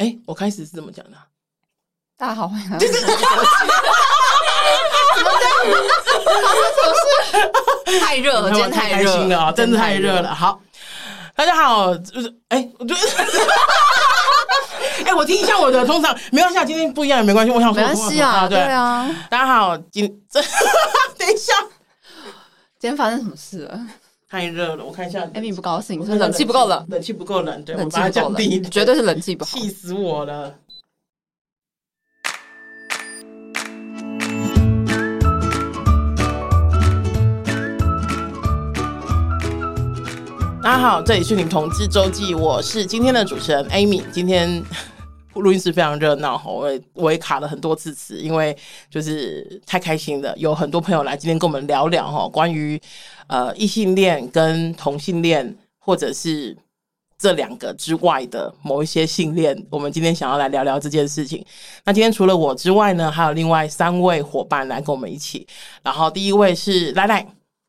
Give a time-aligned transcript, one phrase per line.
[0.00, 1.18] 哎，我开始是怎么讲的？
[2.16, 2.98] 大家好，欢迎来到什么
[7.84, 8.00] 事？
[8.00, 10.34] 太热了，今天太热了，真的太热了。
[10.34, 10.58] 好，
[11.36, 13.00] 大家好，就是哎，我觉得，
[15.04, 19.06] 哎，我听一下我的，通常没关系，今天不一样也没关系，我想说没关系啊，对啊。
[19.28, 21.52] 大家好，今 等一下，
[22.78, 23.78] 今天发生什么事了？
[24.32, 25.28] 太热了，我看一下。
[25.34, 30.54] 艾米不高兴，说冷气不够冷，冷气不够冷，对，冷气不够冷，绝对是冷气不好， 气死我了。
[40.62, 44.04] 大家好，这里是女同志周记，我是今天的主持人 Amy。
[44.12, 44.62] 今天
[45.34, 48.56] 录音室非常热闹，我也我也卡了很多次词，因为
[48.88, 52.80] 就是太开心了，有很多朋友来今天跟我们聊聊哈，关于
[53.30, 56.56] 呃异性恋跟同性恋，或者是
[57.16, 61.44] 这两个之外的某一些性恋，我们今天想要来聊聊这件事情。
[61.84, 65.46] 那今天除了我之外呢，还有另外三位伙伴来跟我们一起。
[65.84, 67.24] 然后第一位是赖赖。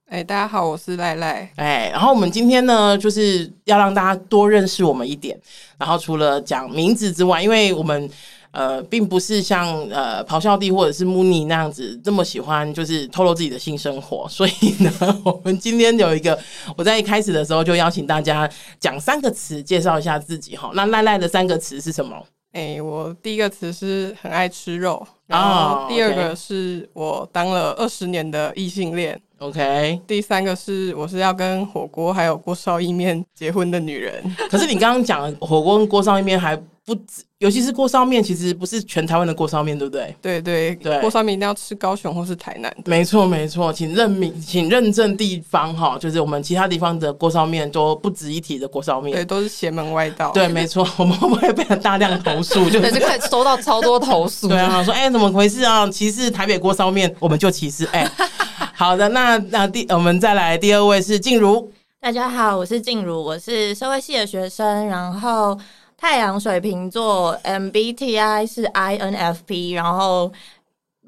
[0.07, 1.47] 哎、欸，大家好，我是赖赖。
[1.57, 5.39] 哎，然后我们今天呢，就是要让大家多认识我们一点。
[5.77, 8.09] 然后除了讲名字之外，因为我们
[8.51, 14.91] 呃，并不是像呃咆哮帝或者是慕尼那样子这么喜欢就是透露自己的性生活，所以呢，
[15.23, 16.37] 我们今天有一个，
[16.75, 18.49] 我在一开始的时候就邀请大家
[18.79, 20.71] 讲三个词，介绍一下自己哈。
[20.73, 22.15] 那赖赖的三个词是什么？
[22.51, 29.17] 哎、欸，我第一个词是很爱吃肉，然后第二个是我当了二十年的异性恋。
[29.39, 34.21] OK，第三个是我是要跟火锅还有锅烧意面结婚的女人。
[34.49, 40.15] 可是你刚刚讲火锅跟锅烧意面还不止，尤其是锅烧面，其实不是全台湾的锅烧面，对不对？
[40.19, 42.75] 对对对，锅烧面一定要吃高雄或是台南。
[42.85, 50.31] 没错没错，请认明，请认证地方哈，就是我们其他地方的锅烧面都不值一提的锅烧面，对，都是邪门歪道。
[50.31, 52.67] 对，没错，我们会不会被大量投诉？
[52.69, 54.47] 就是，就可以收到超多投诉。
[54.47, 55.87] 对啊，说哎、欸，怎么回事啊？
[55.89, 58.01] 歧视台北锅烧面，我们就歧视哎。
[58.01, 58.11] 欸
[58.73, 61.71] 好的，那那第我们再来第二位是静茹。
[61.99, 65.55] 大家好，我是静茹，我是社会系的学生，然后
[66.01, 70.33] 太阳水瓶座，MBTI 是 INFP，然后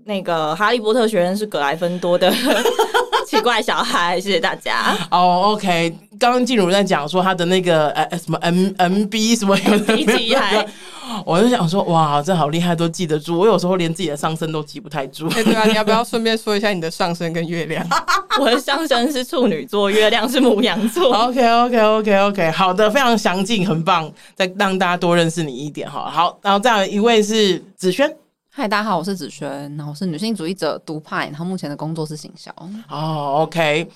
[0.05, 2.31] 那个哈利波特学院是格莱芬多的
[3.27, 4.95] 奇怪小孩，谢谢大家。
[5.09, 10.65] 哦、oh,，OK，刚刚静茹在讲说他的那个呃什么 M MB 什么有的没有的。
[11.25, 13.37] 我就想说，哇，这好厉害，都记得住。
[13.37, 15.29] 我有时候连自己的上身都记不太住。
[15.31, 17.85] 欸、对啊，你要不要顺便说一下你的上身跟月亮？
[18.39, 21.11] 我的上身是处女座，月亮是母羊座。
[21.27, 24.09] OK，OK，OK，OK，okay, okay, okay, 好的，非常详尽，很棒。
[24.33, 26.09] 再让大家多认识你一点哈。
[26.09, 28.09] 好，然后再有一位是子萱。
[28.49, 32.49] 嗨，大家好，我是子萱，然后我是女性主义者独派，然后目前的工作是行销。
[32.87, 33.89] 哦，OK。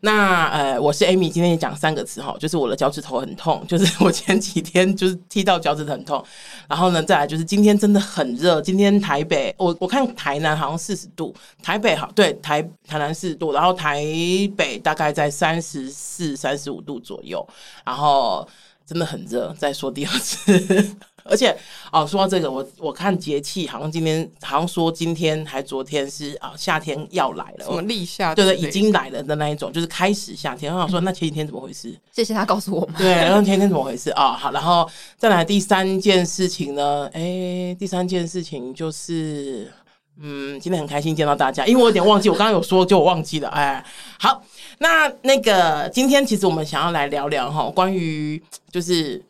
[0.00, 6.22] 那呃，我是 Amy，今天也讲三个词哈，就是我的脚趾头很痛，就是 我前几天就是踢到脚趾头很痛，
[6.68, 14.04] 然后呢，再来就是今天真的很热，今天台北我我看台南好像四十度，台北好对台台南四十度，然后台
[14.56, 17.46] 北大概在三十四、三十五度左右，
[17.84, 18.46] 然后
[18.84, 20.96] 真的很热，再说第二次。
[21.28, 21.56] 而且
[21.92, 28.34] 哦，说到这个，我我看节气，好像今天好像说今天还昨天是啊，夏天要来了，什么立夏？
[28.34, 30.72] 对对，已经来了的那一种，就是开始夏天。
[30.72, 31.94] 我想说，那前几天怎么回事？
[32.12, 32.94] 谢谢他告诉我们。
[32.96, 34.32] 对，然后前几天怎么回事啊？
[34.32, 37.08] 好，然后再来第三件事情呢？
[37.12, 39.72] 哎，第三件事情就是，
[40.20, 43.48] 嗯，今天很开心见到大家，因为我有点忘记，我刚刚有说就我忘记了。
[43.48, 43.84] 哎，
[44.18, 44.42] 好，
[44.78, 49.22] 那那个今天其实我们想要来聊聊哈，关于就是。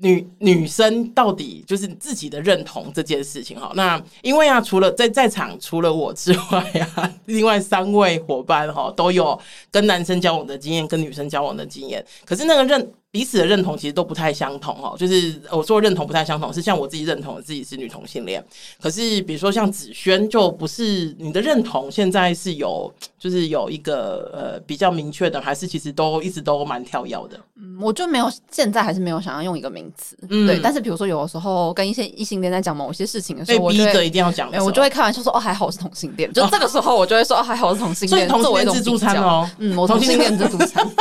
[0.00, 6.60] 女女生到底就是自己的认同这件事情哈，那因为啊，除了在在场除了我之外
[6.94, 9.38] 啊， 另外三位伙伴哈都有
[9.70, 12.92] 跟男生交往的经验，跟女生交往的经验，可是那个认。
[13.10, 18.44] 彼此的认同其实都不太相同哦，就是我说认同不太相同，是像我自己认同自己是女同性恋，
[18.80, 27.40] 可是比如说像子轩就不是你的认同，现在是有就是有一个呃比较明确的，还是其实都一直都蛮跳跃的？
[27.56, 30.60] 嗯，我就没有现在还是没有想要用一个名词，嗯，对。
[30.60, 40.86] 但是比如说有的时候跟一些异性恋在讲某些事情的时候，我逼着一定要讲，我就会开玩笑说哦还好我是同性恋，就这个时候我就会说哦还好我是同性恋，作为一种自助餐哦，嗯，我同性恋自助餐。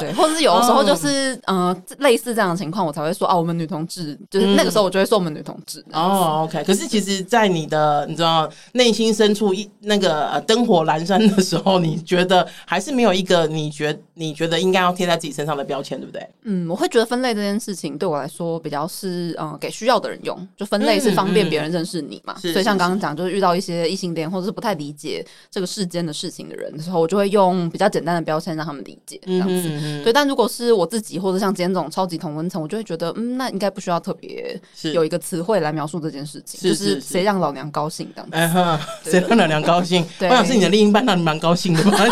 [0.00, 5.84] 对， 或者是有的时候就是嗯、呃，类似这样的情况，我才会说啊，我们女同志就是那个时候，我就会说我们女同志。
[5.92, 6.64] 哦，OK。
[6.64, 16.28] 可是其实，在你的你知道内心深处一那个灯火阑珊的时候，你觉得还是没有一个你觉你觉得应该要贴在自己身上的标签，对不对？
[16.44, 22.34] 嗯，我会觉得分类这件事情对我来说比较是嗯、呃，给需要的人用，就分类是方便别人认识你嘛。
[22.42, 29.68] 嗯嗯、所以像刚刚讲，就是遇到一些异性恋或者是不太理解这个世间的事情的人的时候，我就会用比较简单的标签让他们理解这样子。
[29.68, 30.12] 嗯嗯，对。
[30.12, 34.60] 但如果是我自己，或者像今天这种超级同温层，我就会觉得，嗯，那应该不需要特别
[34.94, 38.36] 有一个词汇来描述这件事情，就是谁让老娘高兴这样子。
[38.36, 40.06] 嗯哼，谁让老娘高兴？
[40.20, 41.98] 我想是你的另一半让你蛮高兴的吗？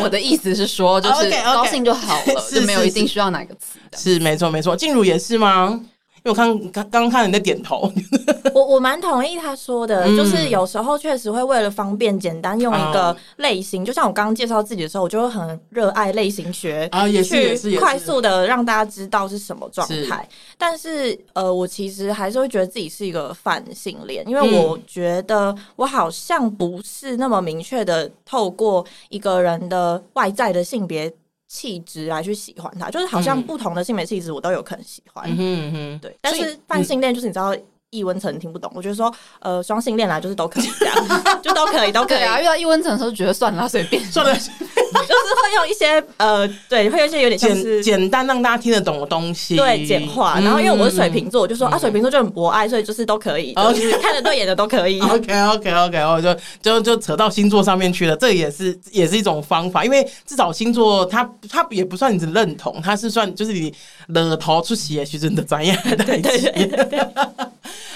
[0.00, 3.78] 我的意思是说，就是高兴就好了， 就没有一定需要哪个词。
[3.96, 5.80] 是没错没错，静茹也是吗？
[6.18, 7.90] 因为我看刚刚看你在点头，
[8.54, 19.94] 我我蛮同意他说的，嗯、就是有时候确实会为了方便简单用一个类型，哦、就像我刚刚介绍自己的时候，我就会很热爱类型学啊，也是去快速的让大家知道是什么状态。
[19.94, 20.28] 是。
[20.56, 31.12] 但是呃，我其实还是会觉得自己是一个反性恋，因为我觉得我好像不是那么明确的透过一个人的外在的性别。
[31.48, 36.16] 气质来去喜欢他，就是好像不同的性别气质我都有可能喜欢，嗯哼哼，对。
[36.20, 37.52] 但是泛性恋就是你知道。
[37.90, 40.94] 异温层听不懂，我觉得说，呃，双性恋来就是都可以这样，
[41.42, 42.38] 就都可以，都可以啊。
[42.38, 50.38] 遇到易温层的时候，觉得算了，随便，算了，就是会用一些呃，对，会用一些有点简简单让大家听得懂的东西，对，简化。
[50.38, 55.00] 然后因为我是水瓶座，我就说啊，水瓶座就很博爱，所以就是都可以，就是看得对眼的都可以。
[55.08, 63.72] OK，OK，OK，我就就就扯到星座上面去了，这也是也是一种方法，因为至少星座它它也不算你的认同，它是算就是你
[64.08, 67.08] 惹头出血其实的专业的对对对。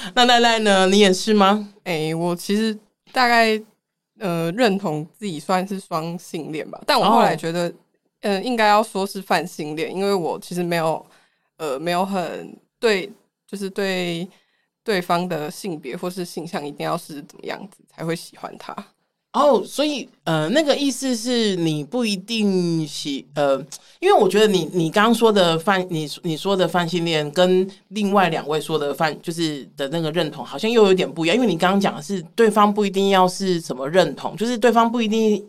[0.14, 0.87] 那赖赖呢？
[0.87, 1.72] 你也是吗？
[1.84, 2.76] 哎、欸，我其实
[3.12, 3.60] 大概
[4.19, 7.75] 呃认同自己算是双性恋吧，但我后来觉得，嗯、哦
[8.20, 11.04] 呃，应该要说是泛性恋，因为我其实没有
[11.56, 13.10] 呃没有很对，
[13.46, 14.28] 就是对
[14.84, 18.75] 对方的性别或是性向一定要是怎么样子才会喜欢他。
[19.32, 23.56] 哦所以呃，那个意思是你不一定喜呃，
[23.99, 35.43] 因为我觉得你你刚刚说的泛你你说的泛性恋跟另外两位说的泛就是的那个认同好像又有点不一样，因为你刚刚讲的是对方不一定要是什么认同，就是对方不一定，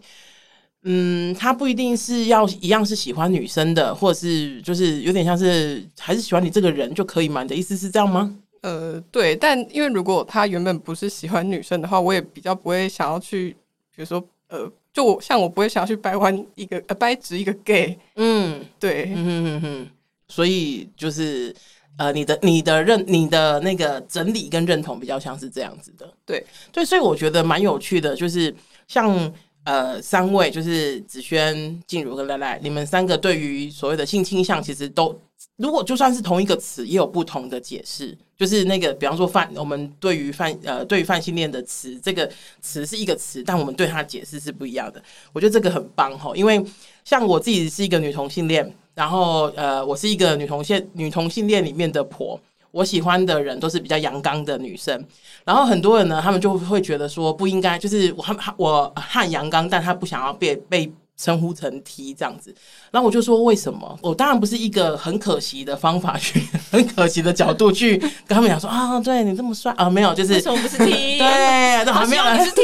[0.84, 7.44] 嗯，他不一定是要一样是喜欢女生的，或者是就是有点像是还是喜欢你这个人就可以吗？
[7.44, 8.34] 你的意思是这样吗？
[8.62, 13.54] 呃，对，但因为如果他原本不是喜欢女生的话，我也比较不会想要去。
[13.96, 19.88] 比如说，呃，就我像我不会想要去掰弯一个呃掰直一个 gay，嗯，对，嗯哼哼哼，
[20.28, 21.56] 所以就是
[21.98, 26.44] 呃，你的你的认你的那个整理跟认同比较像是这样子的，对。
[26.72, 28.54] 对，所以我觉得蛮有趣的，就是
[28.88, 29.32] 像
[29.64, 35.16] 呃三位就是子轩、静茹跟赖赖，你们三个对于所谓的性倾向，其实都
[35.58, 38.18] 如果就算是同一个词，也有不同的解释。
[38.44, 42.30] 就是那个，比方说泛，我们对于泛呃，对于泛性恋的词，这个
[42.60, 45.02] 词是一个词，但我们对它解释是不一样的。
[45.32, 46.62] 我觉得这个很棒哈，因为
[47.06, 52.38] 像我自己是一个女同性恋，然后呃，我是一个女同性女同性恋里面的婆，
[52.72, 55.02] 我喜欢的人都是比较阳刚的女生，
[55.46, 58.26] 然后很多人呢，他们就会觉得说不应该，就是我
[58.58, 60.92] 我汉阳刚，但他不想要被被。
[61.18, 62.54] 称呼成 T 这样子，
[62.92, 63.98] 然后我就说为什么？
[64.02, 70.92] 我当然不是一个很可惜的方法去， 很可惜的角度去跟他们讲说啊，对你这么帅啊，没有，就是为什么不是 T？
[71.20, 72.62] 对，都还没有人是 T。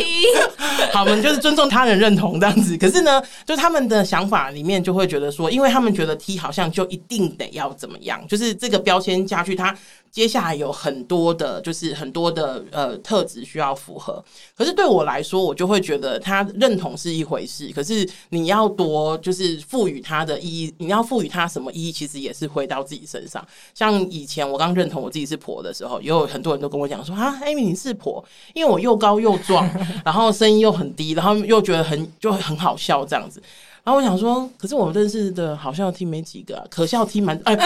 [0.92, 2.76] 好，我们就是尊重他人认同这样子。
[2.78, 9.78] 可是呢，就他们的想法里面就会觉得说，因为他们觉得 T 好像就一定得要怎么样，就是这个标签加去他。
[10.12, 14.24] 接下来有很多的，就是很多的呃特质需要符合。
[14.56, 23.46] 可是对我来说，我就会觉得他认同是一回事，可是你要多就是赋予他的意义，你要赋予他什么意义，其实也是回到自己身上。
[23.74, 29.70] 像以前我刚认同我自己是婆的时候，也有很多人都跟我讲说啊，Amy 你是婆，因为我又高又壮，
[30.04, 33.42] 然后声音又很低，然后又觉得很就很好笑这样子。
[33.90, 37.66] 然后我想说，可是我们认识的好笑听没几个，啊，可笑听蛮哎，哎，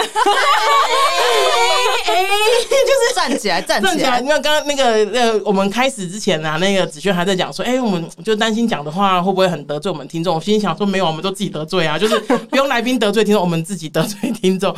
[2.64, 3.94] 就是站起来，站起来。
[3.94, 10.34] 起来你看刚刚那个那个，我们开始之前啊，那个子轩还在讲说，哎，我们就担心讲的话会不会很得罪我们听众？
[10.34, 14.72] 我心里想说，没有，我们都自己得罪啊，就是不用来宾得罪听众，我们自己得罪听众。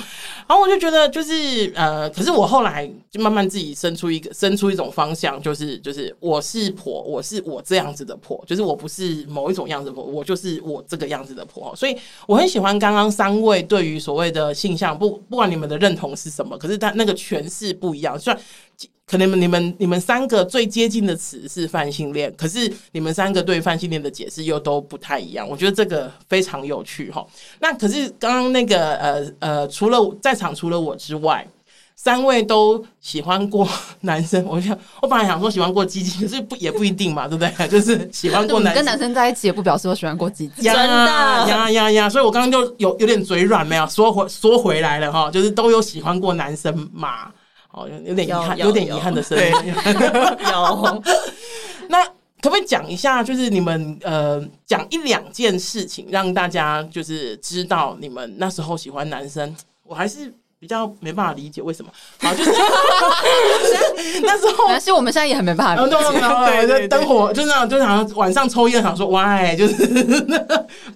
[0.49, 11.73] 然后我就觉得，就是呃，可是我后来就慢慢自己生出一个，生出一种方向，就是就是我是婆，我是我这样子的婆，就是我不是某一种样子的婆，我就是我这个样子的破。
[11.77, 18.19] 所以我很喜欢刚刚三位对于所谓的性向，不不管你们的认同是什么，可是他那个诠释不一样。
[18.19, 18.43] 虽然
[19.07, 25.49] 可能你们你们三个最接近的词是泛性恋，可是你们三个对泛性恋的解释又都不太一样。
[25.49, 27.25] 我觉得这个非常有趣哈。
[27.61, 31.47] 那可是刚刚那个呃呃，除了在场除了我之外，
[31.99, 33.67] 三位都喜欢过
[34.03, 34.45] 男生。
[34.45, 37.51] 我想我本来想说喜欢过鸡鸡，可是不也不一定嘛，对不对？
[37.69, 40.63] 就是喜欢过男生跟男生在一起，也不表示我喜欢过鸡鸡。
[40.63, 40.79] 真的
[41.49, 42.09] 呀呀呀！
[42.09, 47.33] 所以我刚刚就有有点嘴软，没有说回说回来了哈，就是都有喜欢过男生嘛。
[47.73, 49.75] 哦，有点遗憾，有，点遗憾的声音。
[50.53, 51.03] 有。
[51.89, 52.05] 那
[52.41, 59.57] 可不可以讲一下，就是你们呃讲一两件事情，让大家就是知道你们那时候喜欢男生？
[59.83, 60.33] 我还是。
[60.67, 62.51] 比较没办法理解为什么，好，就是
[64.23, 70.37] 那时候，但是我们现在也很没办法理解，对对对，灯 火就是那种，就好像晚上抽烟，想说哇，就是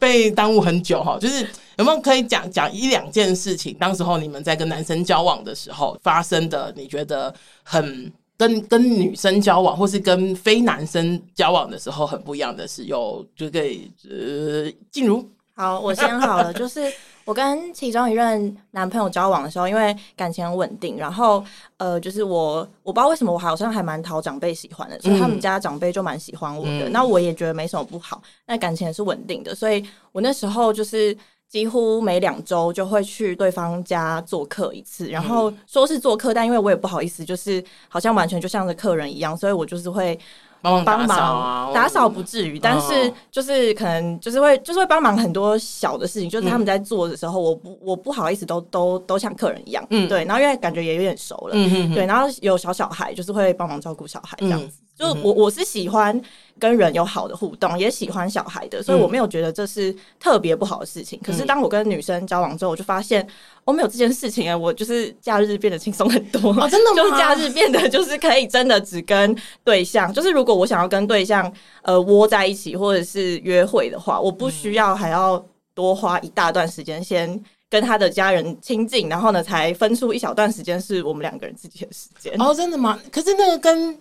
[0.00, 1.16] 被耽误很久哈。
[1.20, 1.46] 就是
[1.76, 3.72] 有没有可以讲讲一两件事情？
[3.78, 15.24] 当时候你们在跟男生交往的时候发生的，你觉得很跟跟女生交往，或是跟非男生交往的时候很不一样的事，有就可以呃，静茹，
[15.54, 16.92] 好，我先好了，就是。
[17.30, 21.44] 我跟其中一任男朋友交往的时候，因为感情很稳定，然后
[21.76, 26.88] 呃，就是我我不知道为什么我好像还蛮讨长辈喜欢的，所以他们家长辈就蛮喜欢我的。
[26.88, 31.16] 嗯、那我也觉得没什么不好，那感情也是稳定的，所以我那时候就是
[31.48, 40.18] 几乎每两周就会去对方家做客一次，然后说是做客，但因为我也不好意思，就是好像完全就像个客人一样，所以我就是会。
[40.62, 54.78] 帮忙打扫啊，打扫不至于，但是就是可能就是会就是会帮忙很多小的事情，就是他们在做的时候，我不我不好意思都都都像客人一样，嗯，对，然后因为感觉也有点熟了，嗯，对，然后有小小孩，就是会帮忙照顾小孩这样子。
[55.00, 56.20] 就我我是喜欢
[56.58, 61.18] 跟人有好的互动，也喜欢小孩的，所以我没有觉得这是特别不好的事情。
[61.24, 63.26] 可是当我跟女生交往之后，我就发现
[63.64, 66.50] 我没有这件事情啊，我就是假日变得轻松很多。
[66.52, 66.96] 哦，真的吗？
[66.96, 75.42] 就是假日变得就是可以真的只跟对象，就是如果我想要跟对象呃窝在一起或者是约会的话，我不需要还要
[75.72, 82.34] 多花一大段时间先跟他的家人亲近，然后呢才分出一小段时间是我们两个人自己的时间。
[82.38, 83.00] 哦，真的吗？
[83.10, 83.98] 可是那个跟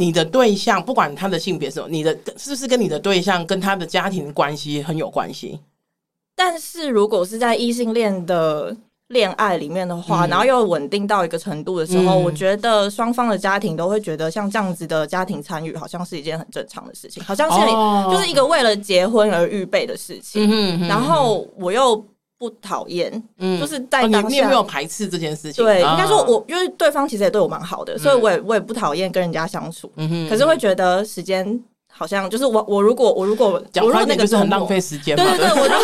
[0.00, 5.60] 你的对象，不管他的性别是什么，你的是不是跟你的对象跟他的家庭关系很有关系？
[6.34, 8.74] 但是如果是在异性恋的
[9.08, 17.58] 恋爱里面的话，嗯、然后又稳定到一个程度的时候，嗯、我觉得双方的家庭都会觉得像这样子的家庭参与，好像是一件很正常的事情，好像是
[18.10, 20.50] 就是一个为了结婚而预备的事情。
[20.50, 22.02] 哦、然后我又。
[22.40, 25.62] 不讨厌，嗯，就是在当下，你有没有排斥这件事情？
[25.62, 31.62] 对，应该说，我因为对方其实也对我蛮好的，所以我也我也不讨厌跟人家相处，嗯哼，可是会觉得时间。
[31.92, 35.74] 好像就是我，我如果我如果我如果那个是很浪费时间，对对对，我就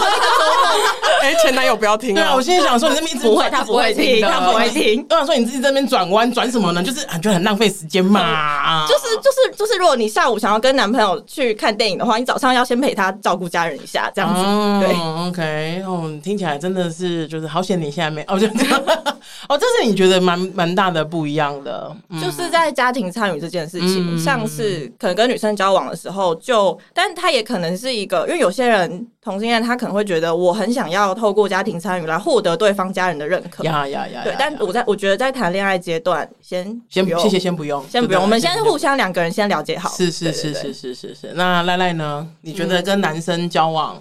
[1.27, 2.15] 哎，前男友不要听。
[2.15, 5.05] 对啊，我心里想说，你这边一直不会，他不会听，他不会听。
[5.11, 6.83] 我想说，你自己这边转弯转什么呢？
[6.83, 8.87] 就是觉得很浪费时间嘛。
[8.89, 14.87] 就是就是就是，如果你下午想要跟男朋友去看电影的话，你早上要先陪他照顾家人一下，这样子。
[14.87, 14.97] 对
[15.29, 18.83] ，OK，哦，听起来真的是就是好险，你现在没哦，就这样。
[19.49, 26.07] 哦，这是你觉得蛮蛮大的不一样的，就是在家庭参与这件事情，像是可能跟女生交往的时候。
[26.07, 33.65] 时候就，但他也可能是一个，因为有些人同性恋，他可能会觉得我很想要透过家庭参与来获得对方家人的认可。
[33.65, 34.21] 呀呀呀！
[34.23, 39.89] 对，但我在我觉得在谈恋爱阶段，先先谢谢，先不用，先不用，我们先互相两个人先了解好。
[39.91, 41.33] 是是是是是是是。
[41.35, 42.29] 那赖赖呢？
[42.43, 44.01] 你觉得跟男生交往，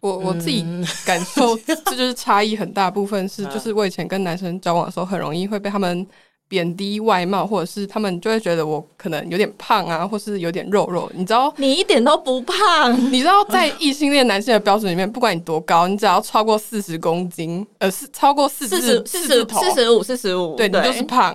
[0.00, 0.64] 我我自己
[1.04, 6.06] 感受，这就是差异很大部分是， 就是我以前跟男生交往的时候，很容易会被他们。
[6.52, 11.10] 贬低外貌，或者是他们就会觉得我可能有点胖啊，或是有点肉肉。
[11.14, 12.92] 你知道，你一点都不胖。
[13.10, 21.34] 你知道，在异性恋男性的标准里面，不管你多高，你只要超过四十公斤，呃，是超过四十四十四十五四十五，对，你就是胖。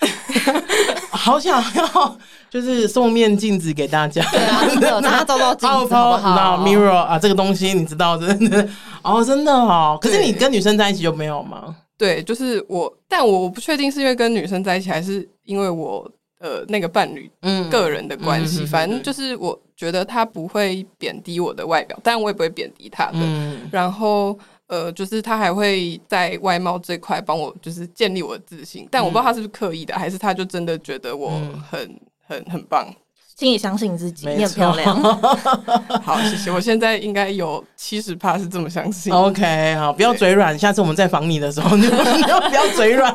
[1.12, 2.16] 好想要
[2.50, 4.20] 就是送面镜子给大家，
[4.80, 8.68] 对啊，拿照照镜子好不好？Mirror 啊，这个东西你知道，真的
[9.02, 9.96] 哦，真的哦。
[10.02, 11.76] 可是你跟女生在一起就没有吗？
[11.96, 18.62] 对，就是我，但我我不确定是因为跟女生在一起，还是因为我呃那个伴侣嗯个人的关系。
[18.62, 23.18] 嗯、反正就是我觉得他不会贬低我的外表，但我也不会贬低他的。
[23.20, 24.36] 嗯、然后
[24.66, 28.88] 呃，就是他还会在外貌这块帮我，就是建立我的自信。
[28.90, 31.30] 但我不知道他是不是刻意的，还是他就真的觉得我
[31.70, 32.92] 很、嗯、很很棒。
[33.36, 34.96] 请你相信自己，你很漂亮。
[36.02, 36.52] 好，谢谢。
[36.52, 39.12] 我现在应该有七十趴是这么相信。
[39.12, 40.56] OK，好，不要嘴软。
[40.56, 43.14] 下次我们再访你的时候，你不要嘴软。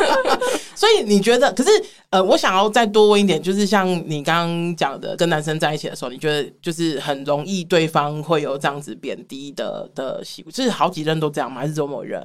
[0.76, 1.50] 所以你觉得？
[1.54, 1.70] 可是
[2.10, 11.62] 呃，我想要再多问一点，就是像你刚刚讲的，跟男生在一起的时候，你觉得就是很容易对方会有这样子贬低的的习惯，就是好几任都这样吗？
[11.62, 12.22] 还是只有某一任？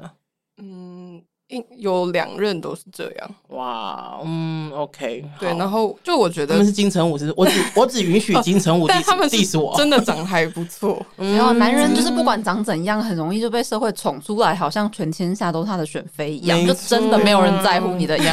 [1.51, 1.63] 嗯。
[1.77, 11.03] 有两任都是这样，哇，嗯，OK，对，然后就我觉得他们是金城武，是我只 我只允许金城武，但他们 diss 我，真的长得还不错。
[11.17, 18.31] 然后男人就是不管长怎样，很容易就被社会宠出来，好像全天下都是他的选妃一样，就真的没有人在乎你的意见。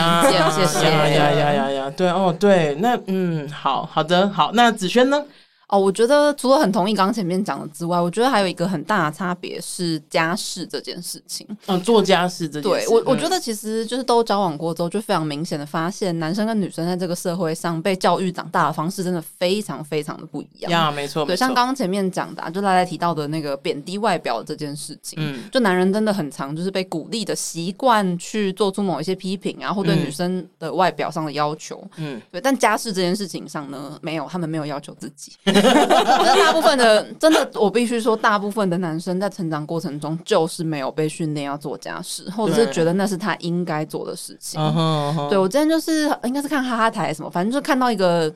[0.53, 5.25] 谢谢，呀呀呀呀呀，对哦，对，那嗯，好好的，好，那子轩呢？
[5.69, 11.47] 哦，我觉得除了很同意刚刚前面讲的之外，我觉得还有一个很大的差别是家事这件事情。
[11.67, 20.73] 嗯，做家事这件事，对我我觉得其实就是都交往过之后，就非常明显的发现，男生跟女生在这个社会上被教育长大的方式真的非常非常的不一样。
[20.73, 35.33] 呀，没错，对，像刚刚前面讲的、啊，就大家提到的那个贬低外表这件事情，嗯，就男人真的很常就是被鼓励的习惯去做出某一些批评啊，或对女生的外表上的要求，嗯，对，但家事这件事情上呢，没有，他们没有要求自己。
[36.45, 44.61] 大部分的，真的，我必须说，大部分的男生在成长过程中就是没有被训练要做家事，或者是觉得那是他应该做的事情。
[45.29, 48.33] 对，我之前就是应该是看哈哈台什么，反正就看到一个。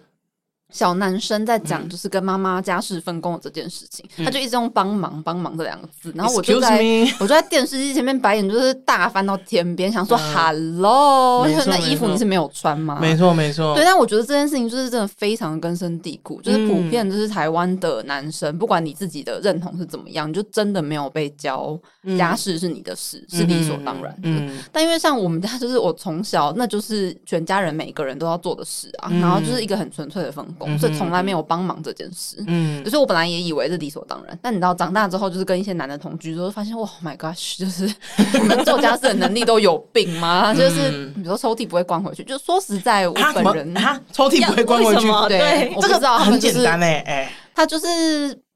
[0.73, 6.83] 小男生在讲，就是跟妈妈家事分工的这件事情，嗯、他就一直用帮忙“帮忙”“”这两个字，然后我就在
[7.21, 12.99] 我就在电视机前面白眼就是大翻到天边，想说 “hello”，那衣服你是没有穿吗？
[13.01, 13.75] 没错，没错。
[13.75, 21.79] 对，但我觉得这件事情就是真的非常根深蒂固，就是普遍就是台湾的男生，嗯、不管你自己的认同是怎么样，你就真的没有被教
[22.17, 24.23] 家事是你的事，嗯、是理所当然的。
[24.23, 30.62] 嗯、但因为像我们家，就是我从小那就是全家人每个人都要做的事啊，嗯、然后就是一个很纯粹的分工。
[30.79, 37.85] 所以从来没有帮忙这件事，嗯，所以我本来也以为是理所当然，但你知道长大之后，就是跟一些男的同居之后，发现哇，My gosh，就是
[38.41, 40.53] 你们做家事的能力都有病吗？
[40.55, 47.87] 就是比如说抽屉不会关回去，就说实在，我本人啊，抽屉不会关回去，对，这个知道很简单嘞，哎，他就是。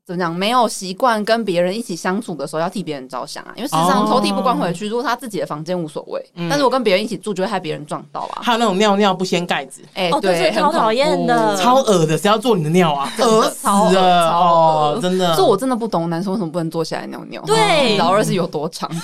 [0.06, 0.32] 怎么讲？
[0.32, 3.52] 没有习惯跟别人一起相处的时候，要替别人着想啊。
[3.56, 8.38] 因为事实上，抽屉不关回去，如果他自己的房间无所谓，但是我跟别人一起住，就会害别人撞到啊。
[8.40, 13.12] 还有那种尿尿不掀盖子，哎，对，超讨厌的，超恶的，谁要做你的尿啊？
[13.18, 15.34] 恶 死了哦，真的。
[15.34, 17.42] 这我真的不懂，男生为什么不能坐下来尿尿？
[17.44, 18.88] 对，老二是有多长？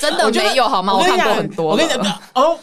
[0.00, 0.92] 真的没有好吗？
[0.92, 1.66] 我看过很多。
[1.66, 2.00] 我跟你讲
[2.34, 2.58] 哦，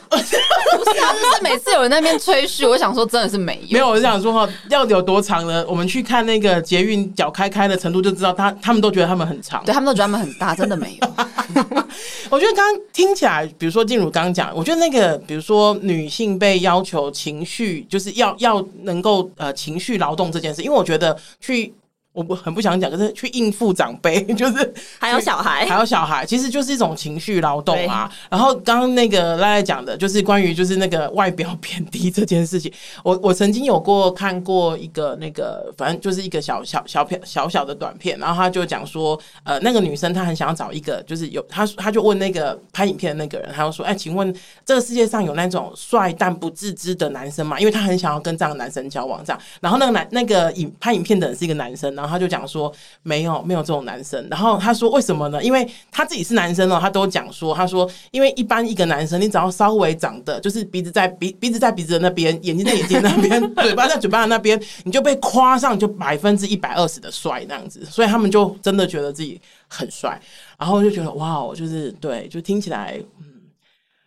[1.09, 3.73] 不是，就是每次有人在那边吹嘘，我想说真的是没有。
[3.73, 5.65] 没有，我是想说哈，要有多长呢？
[5.67, 11.13] 我们去看那个捷运脚开开的程度，就知道他他们都觉得他们很长，对，他们都觉得他们很大，真的没有。
[12.29, 21.73] 我觉得刚刚听起来，比如说静茹刚刚讲，我觉得那个，比如说女性被要求情绪，就是要要能够呃情绪劳动这件事，因为我觉得去。
[22.13, 28.11] 我不很不想讲，可是去应付长辈， 就是还有小孩，还有小孩，其实就是一种情绪劳动啊。
[28.29, 32.69] 然后刚刚那个赖赖讲的，就是关于就是那个外表贬低这件事情。
[33.01, 44.35] 我 我曾经有过看过一个那个，反正就是一个小小小片小小的短片，然后他就讲说，呃，那个女生她很想要找一个，就是有他他就问那个拍影片的那个人，他就说，哎，请问
[44.65, 47.57] 这个世界上有那种帅但不自知的男生吗？
[47.57, 49.41] 因为他很想要跟这样的男生交往，这样。
[49.61, 51.95] 然后那个男那个影拍影片的人是一个男生。
[52.01, 55.41] 然后他就讲说没有没有这种男生，然后他说为什么呢？
[55.43, 70.19] 因为他自己是男生哦，他都讲说，他说因为一般一个男生，你只要稍微长得就是鼻子在鼻鼻子在鼻子的那边，眼睛在眼睛那边， 嘴巴在嘴巴的那边，你就被夸上就百分之一百二十的帅那样子，所以他们就真的觉得自己很帅，
[70.57, 72.99] 然后就觉得哇，就是对，就听起来。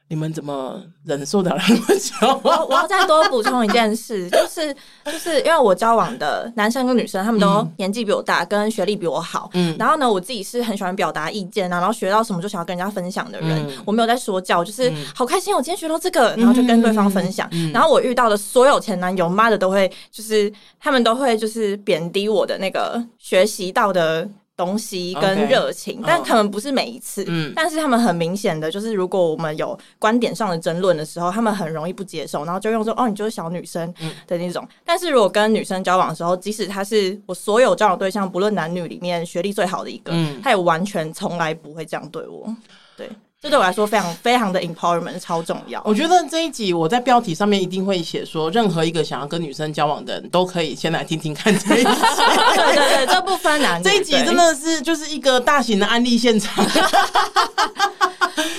[0.07, 2.41] 你们怎么忍受得了那么久？
[2.45, 4.73] 我我要再多补充一件事， 就是
[5.05, 9.51] 就是因为我交往的男生跟女生，他们都年纪比我大，跟学历比我好。
[9.55, 13.67] 嗯，然后呢，我自己是很喜欢表达意见啊，然后学到什么就想要跟人家分享的人。
[13.87, 17.49] 我没有在说教，就是好开心，我今天学到这个，然后就跟对方分享。
[17.73, 24.29] 然后我遇到的所有前男友，妈的都会就是他们都会就是贬低我的那个学习到的。
[24.57, 26.05] 东西跟热情，Okay.
[26.07, 27.25] 但可能不是每一次。
[27.27, 33.93] 嗯，但是他们很明显的就是，如果我们有观点上的争论的时候，他们很容易不接受，然后就用说：“哦，你就是小女生
[34.27, 34.65] 的那种。
[34.65, 42.55] 嗯”但是如果跟女生交往的时候，即使他是我所有交往对象，不论男女里面学历最好的一个，嗯，他也完全从来不会这样对我。
[42.97, 43.11] 对。
[43.45, 45.79] 这对我来说非常非常的 empowerment 超重要。
[45.85, 51.85] 我觉得这一集我在标题上面一定会写说，任何一个想要跟女生交往的人都可以先来听听看这一集。
[51.85, 53.85] 对对对，这不分男女。
[53.85, 56.65] 这一集真的是就是一个大型的案例现场。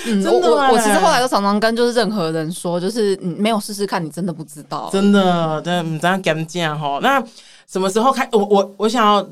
[0.06, 4.88] 嗯，真的我我其实后来都常常跟就是任何人说，就是你没有试试看，你真的不知道。
[4.94, 7.00] 真的，对，你这样讲讲哈。
[7.02, 7.20] 那
[7.66, 8.30] 什么时候开？
[8.32, 9.28] 我我我想要。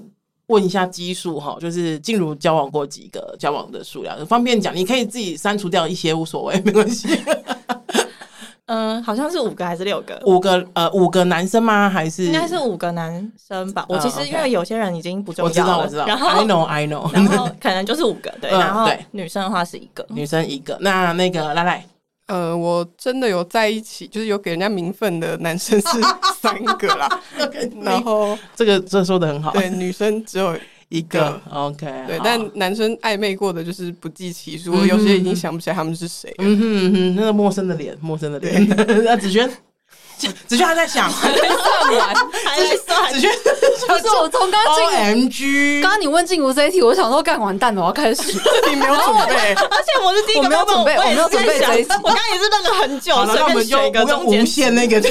[0.53, 7.09] 问一下基数哈，就是静茹交往过几个交往的数量，方便讲，你可以自己删除掉一些无所谓，没关系。
[8.67, 10.21] 嗯，好像是五个还是六个？
[10.25, 11.89] 五个呃，五个男生吗？
[11.89, 13.85] 还是应该是五个男生吧？
[13.89, 16.05] 我其实因为有些人已经不重要了，我知道，我知道。
[16.05, 20.77] 然后 I know I know，然后可能就是五个对，然后女生的话是一个，女生一个。
[20.79, 21.85] 那那个赖赖。
[22.27, 25.87] 呃，我真的有在一起，就是有给人家名分的男生是
[26.39, 27.21] 三个啦。
[27.83, 30.57] 然后这个这说的很好，对，女生只有
[30.89, 31.39] 一个。
[31.51, 36.33] OK，对，但男生暧昧过的就是不计其数，有些已经想不起来他们是谁。
[36.37, 38.67] 嗯哼嗯哼，那个陌生的脸，陌生的脸。
[39.03, 39.49] 那 子轩，
[40.47, 43.11] 子轩还在想， 还在算完， 还在算。
[43.13, 43.29] 子轩
[43.87, 48.21] 不是我从刚刚进 OMG，刚刚你问静茹这一题，我想说干完蛋了，我要开始。
[48.69, 51.89] 你没有准备，而且我是第一个没有准备，我没有准备这一题。
[52.03, 55.01] 我刚刚也是愣了很久，好了，那我们用用无限那个。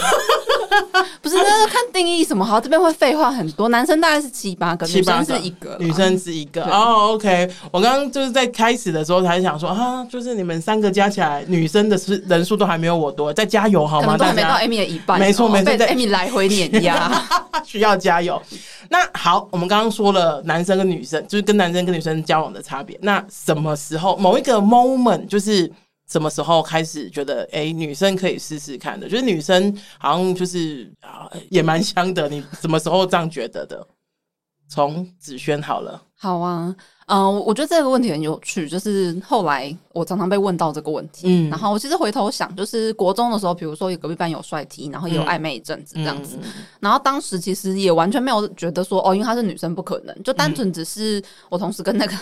[1.20, 2.60] 不是，那看定义什么好？
[2.60, 3.68] 这边会废话很多。
[3.68, 6.64] 男生大概是七八个，女生是一个，女生是一个。
[6.64, 7.48] 哦，OK。
[7.70, 14.16] 我刚刚就是在开始的时候才想说啊，就是你们三个加起来，女生的是人数都还没有我多，再加油好吗？
[14.16, 17.10] 都还没到 Amy 的一半，没错没错，被艾米来回碾压，
[17.64, 18.40] 需要加油。
[18.88, 22.98] 那好，我们刚刚说了男生跟女生，就是跟男生跟女生交往的差别。
[23.02, 25.72] 那什么时候某一个 moment 就是？
[26.10, 29.08] 什么时候开始觉得哎，女生可以试试看的？
[29.08, 32.28] 就是女生好像就是啊，也蛮香的。
[32.28, 33.86] 你什么时候这样觉得的？
[34.72, 38.66] 从子萱好了，好啊，嗯、呃，我觉得这个问题很有趣。
[38.66, 52.14] 就是后来我常常被问到这个问题，嗯，然后我其实回头想，就是国中的时候，比如说有隔壁班有帅 T，然后也有暧昧一阵子这样子，嗯、然后当时其实也完全没有觉得说哦，因为她是女生不可能，就单纯只是我同时跟那个。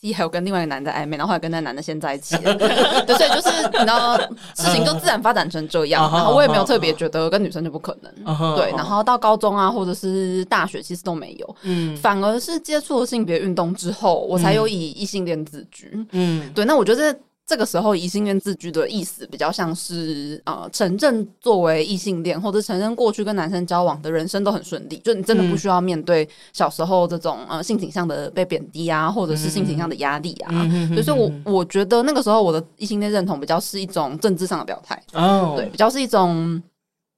[0.00, 2.54] 第一还有跟另外一个男的暧昧，然后后来跟那男的先在一起了，
[3.04, 4.16] 对，所以就是你知道
[4.54, 17.16] 事情就自然发展成这样，然后我也没有特别觉得跟女生就不可能，对，然后到高中啊或者是大学其实都没有，嗯，反而是接触了性别运动之后，我才有以异性恋自居，嗯，对，那我觉得。
[17.48, 30.52] 这个时候，异性恋自居的意思比较像是呃，承认作为异性恋，或者承认过去跟男生交往的人生都很顺利，就你真的不需要面对小时候这种呃性倾向的被贬低啊，或者是性倾向的压力啊。
[30.88, 36.62] 所以说我我觉得那个时候我的异性恋认同比较是一种政治上的表态，哦，对，比较是一种。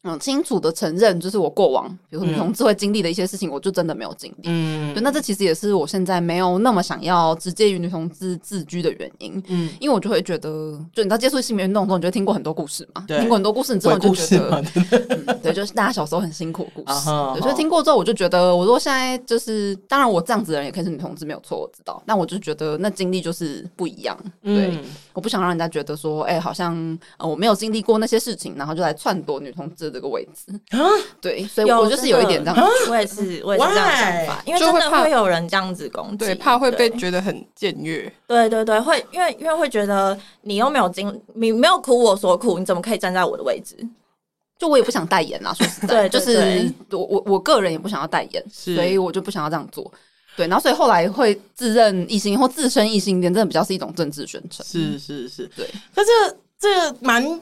[0.02, 4.44] 嗯，清楚的承认，就是我过往，比如说女同志会经历的一些事情，我就真的没有经历。
[4.44, 9.42] 嗯，对，那这其实也是我现在没有那么想要直接与女同志自居的原因。
[9.48, 10.48] 嗯，因为我就会觉得，
[10.94, 14.64] 就你知道接触性别运动之后，你就会听过很多故事嘛，对听过很多故事，你之后就觉得，
[15.26, 17.08] 嗯，对，就是大家小时候很辛苦的故事。
[17.10, 22.02] Uh 对，所以听过之后，我就觉得，我说现在就是，当然我这样子的人也可以是女同志，没有错，我知道。
[22.06, 24.16] 但我就觉得那经历就是不一样。
[24.42, 24.78] 对，嗯，
[25.12, 30.88] 我不想让人家觉得说，哎，好像呃我没有经历过那些事情，然后就来篡夺女同志这个位置啊，
[31.20, 43.76] 对，所以我就是有一点这样，我也是，我也是这样想法，因为真的会有人这样子攻击，对，怕会被觉得很僭越，对对对，会因为因为会觉得你又没有经，你没有苦我所苦，你怎么可以站在我的位置？
[44.58, 49.90] 就我也不想代言啊，说实在， 就是我我我个人也不想要代言，所以我就不想要这样做，
[50.36, 56.10] 对，然后所以后来会自认异性或自称异性恋，真的比较是一种政治宣传，是是是，对，可是
[56.58, 57.40] 这蛮。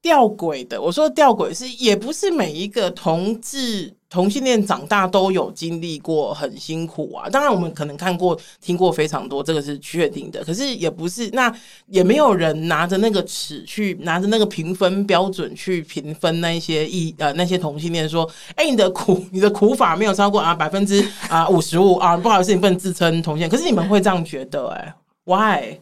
[0.00, 7.28] 吊诡的，我说吊诡是也不是每一个同志同性恋长大都有经历过很辛苦啊。
[7.28, 10.42] 当然，我们可能看过、听过非常多，这个是确定的。
[10.44, 11.52] 可是也不是，那
[11.88, 23.50] 也没有人拿着那个尺去拿着那个评分标准去评分那一些异呃那些同性恋说，哎、欸，你的苦你的苦法没有超过啊百分之啊五十五啊，不好意思，你不能自称同性恋。
[23.50, 24.76] 可是你们会这样觉得、欸？
[24.76, 25.78] 哎，why？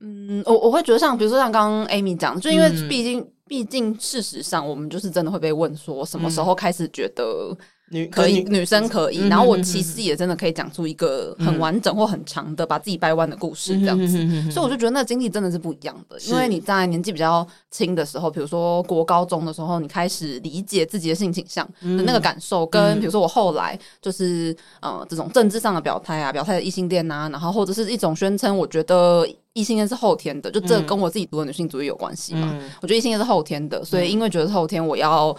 [0.00, 3.24] 嗯，我我会觉得像比如说像刚刚 Amy 讲，就因为毕竟。
[3.44, 7.54] 嗯毕竟，事实上，我们就是真的会被问说，什么时候开始觉得
[7.94, 9.28] 女可以，女生可以。
[9.28, 14.50] 然后我其实也真的可以讲出一个很完整或很长的把自己掰弯的故事，这样子。
[14.50, 16.18] 所以我就觉得那经历真的是不一样的。
[16.26, 29.24] 因为你在年纪比较轻的时候，比如说国高中的时候，你开始理解自己的性倾向的那个感受，跟比如说我后来就是呃这种政治上的表态啊，表态的异性恋啊，然后或者是一种宣称，我觉得。
[29.54, 32.50] 异性恋是后天的，就这跟我自己读的女性主义有关系嘛？
[32.54, 35.32] 嗯、我觉得异性恋是后天的，所以因为觉得是后天，我要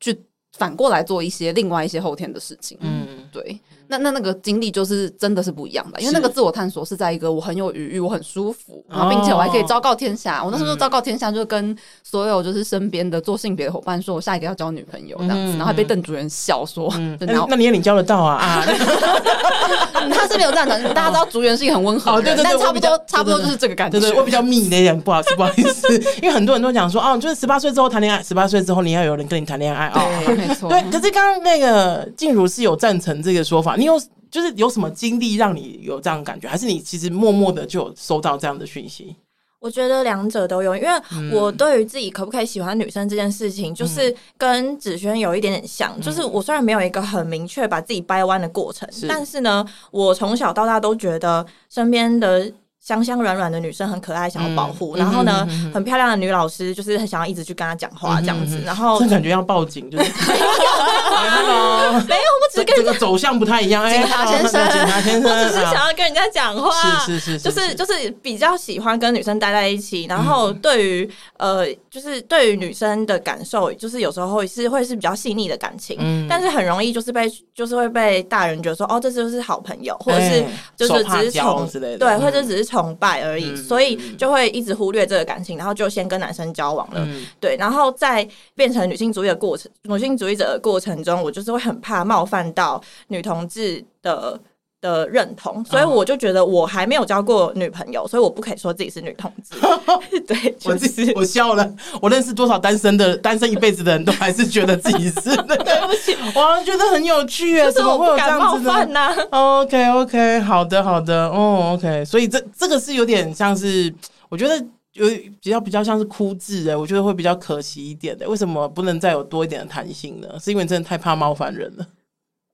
[0.00, 0.18] 去
[0.58, 2.76] 反过来做一些另外一些后天的事情。
[2.80, 3.58] 嗯，对。
[3.88, 10.44] 那那那个经历就是真的是不一样的，因为那个自我探索是在一个我很有余裕，我很舒服，然后并且我还可以昭告天下。
[10.44, 18.64] 我那时候昭告天下，就跟所有就是身边的做性别的伙伴说，我下一个要交女朋友这样子，然后还被邓主任笑说，那那你也领教得到啊啊！
[20.12, 23.98] 他是没有这样讲，大家知道竹园是一个很温和，对对对，但差不多差不多就是这个感觉。
[23.98, 25.88] 对对，我比较密的一点，不好意思不好意思，
[26.22, 30.04] 因为很多人都讲说，哦，就是十八岁之后谈恋爱，十八岁之后你要有人跟你谈恋爱啊，
[30.36, 30.68] 没错。
[30.68, 34.00] 对，可是刚刚那个静茹是有赞成这个说法，你有？
[34.30, 39.16] 就是有什么经历让你有这样的感觉，还是你其实默默的就有收到这样的讯息？
[39.58, 40.88] 我觉得两者都有，因为
[41.32, 45.94] 我对于自己可不可以喜欢女生这件事情，就是跟子轩有一点点像。
[45.96, 52.52] 嗯、就是我虽然没有一个很明确把自己掰弯的过程，是但是呢，我从小到大都觉得身边的。
[52.88, 54.96] 香香软软的女生很可爱，想要保护。
[54.96, 58.62] 然后呢，很漂亮的女老师就是很想要一直去跟她讲话这样子。
[58.64, 63.86] 然后感觉要报警，就是 没有，没有，我只跟这个走向不太一样。
[63.90, 66.70] 警察先生，警察先生， 我只是想要跟人家讲话，
[67.04, 70.06] 是是是，就是就是比较喜欢跟女生待在一起。
[70.06, 80.42] 然后对于呃，就是对于女生的感受，就是有时候会是会是比较细腻的感情，但是很容易就是被就是会被大人觉得说哦，这就是好朋友，或者是
[80.74, 82.77] 就是只是宠之类的对，或者只是从。
[82.78, 87.00] 崇拜而已，所以就会一直忽略这个感情，然后就先跟男生交往了。
[87.04, 94.38] 嗯、对，然后在变成女性主义的过程，女性主义者的过程中，我就是会很怕冒犯到女同志的
[94.80, 99.56] 的认同，所以我就觉得我还没有交过女朋友，所以我不可以说自己是女同志。
[100.26, 101.68] 对，就是我笑了。
[102.00, 105.34] 我认识多少单身的单身一辈子的人都还是觉得自己是。
[105.48, 113.92] 对不起，我觉得很有趣啊，怎么会有这样子的呢？OK OK，好的好的，哦 OK，所以这这个是有点像是，
[114.28, 114.56] 我觉得
[114.92, 115.08] 有
[115.40, 118.28] 比较比较像是枯字哎，我觉得会比较可惜一点的。
[118.28, 120.28] 为什么不能再有多一点的弹性呢？
[120.40, 121.86] 是因为真的太怕冒犯人了。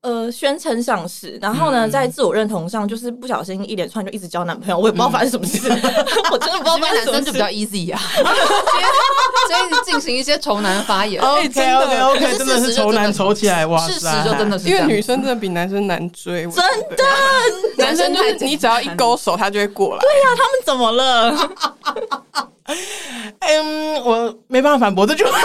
[0.05, 5.67] 呃，宣称上市，然后呢，在自我认同上，就是不小心一连串就一直交男朋友，我也不知道发生什么事，
[6.31, 7.12] 我真的不知道发生什么事。
[7.12, 7.99] 男生就比较 easy 呀，
[9.49, 11.23] 所以进行一些仇男发言。
[11.23, 13.79] OK OK OK，真的是仇男仇起来哇！
[13.88, 16.62] 事实就真的是，因为女生真的比男生难追，真
[16.97, 17.05] 的，
[17.79, 20.01] 男生就是你只要一勾手，他就会过来。
[20.03, 21.51] 对呀，他们怎么了？
[23.40, 25.38] 嗯，我没办法反驳这句话。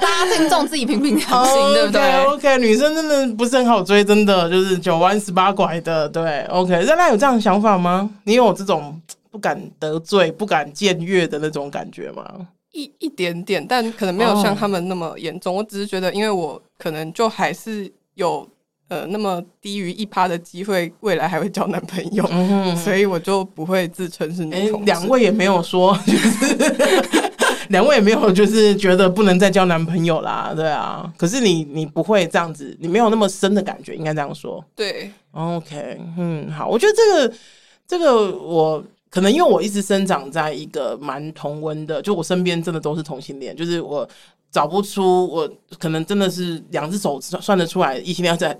[0.00, 6.08] 大家听众自己评评良心， 对不对？OK，女生真的不是很好追，真的就是九弯十八拐的。
[6.08, 8.10] 对，OK，热辣有这样的想法吗？
[8.24, 12.24] 你有这种不敢得罪、不敢僭越的那种感觉吗？
[12.72, 15.54] 一一点点，但可能没有像他们那么严重。
[15.54, 15.60] Oh.
[15.60, 18.48] 我只是觉得，因为我可能就还是有
[18.88, 24.86] 呃那么低于一趴的机会，未来还会交男朋友，嗯、所以我就不会自称是女同志。
[24.86, 27.30] 两、欸、位也没有说，就是。
[27.68, 31.12] 两位也没有，就是觉得不能再交男朋友啦，对啊。
[31.16, 34.64] 可是你你不会这样子，你没有那么深的感觉，应该这样说。
[34.74, 36.66] 对，OK，嗯，好。
[36.66, 37.34] 我觉得这个
[37.86, 44.08] 这个我可能因为我一直生长在一个蛮同温的，就我身边真的都是同性恋，就是我
[44.50, 45.48] 找不出我
[45.78, 48.56] 可能真的是两只手算得出来异性恋在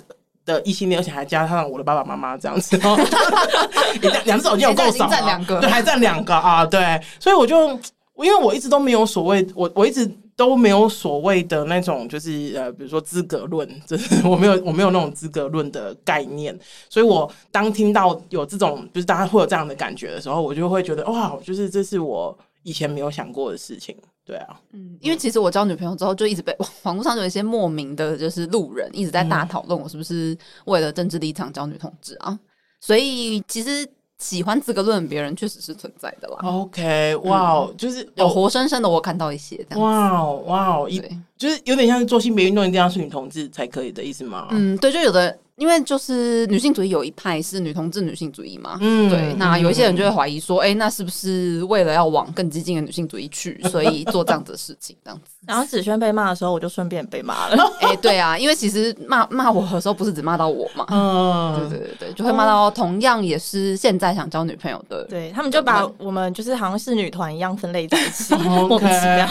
[0.47, 2.77] 的异性恋，而且还加上我的爸爸妈妈这样子，
[4.03, 7.79] 两两只手已经有够少了，对，还占两个啊，对，所以我就。
[8.23, 16.57] 因为我一直都没有所谓，我我一直都没有所谓的那种，就是呃，比如说资格论， 就是我没有我没有那种资格论的概念，
[16.89, 32.39] 所以我当听到有这种，就是大家会有这样的感觉的时候，我就会觉得哇，就是这是我以前没有想过的事情，对啊，嗯，因为其实我交女朋友之后，就一直被 网络上有一些莫名的，就是路人一直在大讨论我是不是为了政治立场交女同志啊，
[32.81, 33.87] 所以其实。
[34.25, 36.39] 喜欢资格论别人确实是存在的啦。
[36.43, 39.81] OK，哇、wow, 嗯，就是有活生生的我看到一些这样。
[39.81, 40.99] 哇哇，一
[41.45, 44.49] 就是有点像是做性别运动一定要是女同志才可以的意思吗？
[44.51, 45.39] 嗯，对，就有的。
[45.57, 55.31] 因为就是女性主义有一派是女同志女性主义嘛，嗯，对，那有一些人就会怀疑说，哎、嗯欸，那是不是为了要往更激进的女性主义去， 所以做这样子的事情，这样子。
[55.47, 57.57] 然后子萱被骂的时候，我就顺便被骂了。
[57.81, 69.29] 哎、欸，对啊，因为其实骂骂我的时候，不是只骂到我嘛，嗯，对对对对，就会骂到同样也是现在想交女朋友的，对他们就把我们就是好像是女团一样分类在一起，莫名其妙。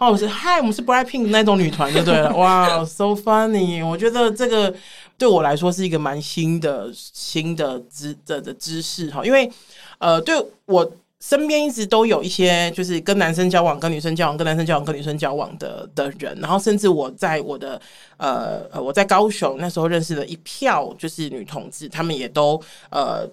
[0.00, 4.74] 哦，我是嗨，我们是 BLACKPINK 那种女团就对了， 哇，so funny，我觉得这个。
[5.18, 9.52] 对我来说是一个蛮新的新的知的的知识哈，因为
[9.98, 17.78] 呃，对我身边一直都有一些就是跟男生交往、跟女生交往、跟男生交往、跟女生交往的的人，然后甚至我在我的
[18.16, 22.58] 呃呃我在高雄那时候认识了一票就是女同志，他们也都
[22.90, 23.28] 呃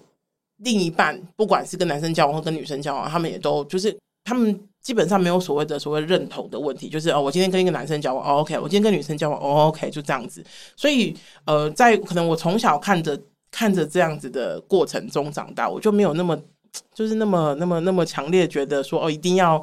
[0.58, 4.60] 另一半不管是跟男生交往或跟女生交往，他们也都就是他们。
[4.80, 10.42] 基本上没有所谓的所谓认同的问题，就是哦，我今天跟一个男生交往，，OK，我今天跟女生交往，，OK，就这样子。
[10.76, 11.14] 所以，
[11.44, 16.38] 呃，在可能我从小看着看着这样子的过程中长大，我就没有那么
[16.94, 19.62] 就是那么那么那么强烈觉得说哦，一定要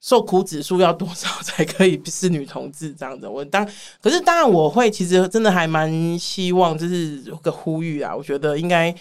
[0.00, 3.28] 受苦指数要多少才可以是女同志这样子。
[3.28, 3.68] 我当
[4.00, 8.94] 可是当然我会其实真的还蛮希望，就是有个呼吁啊，我觉得应该。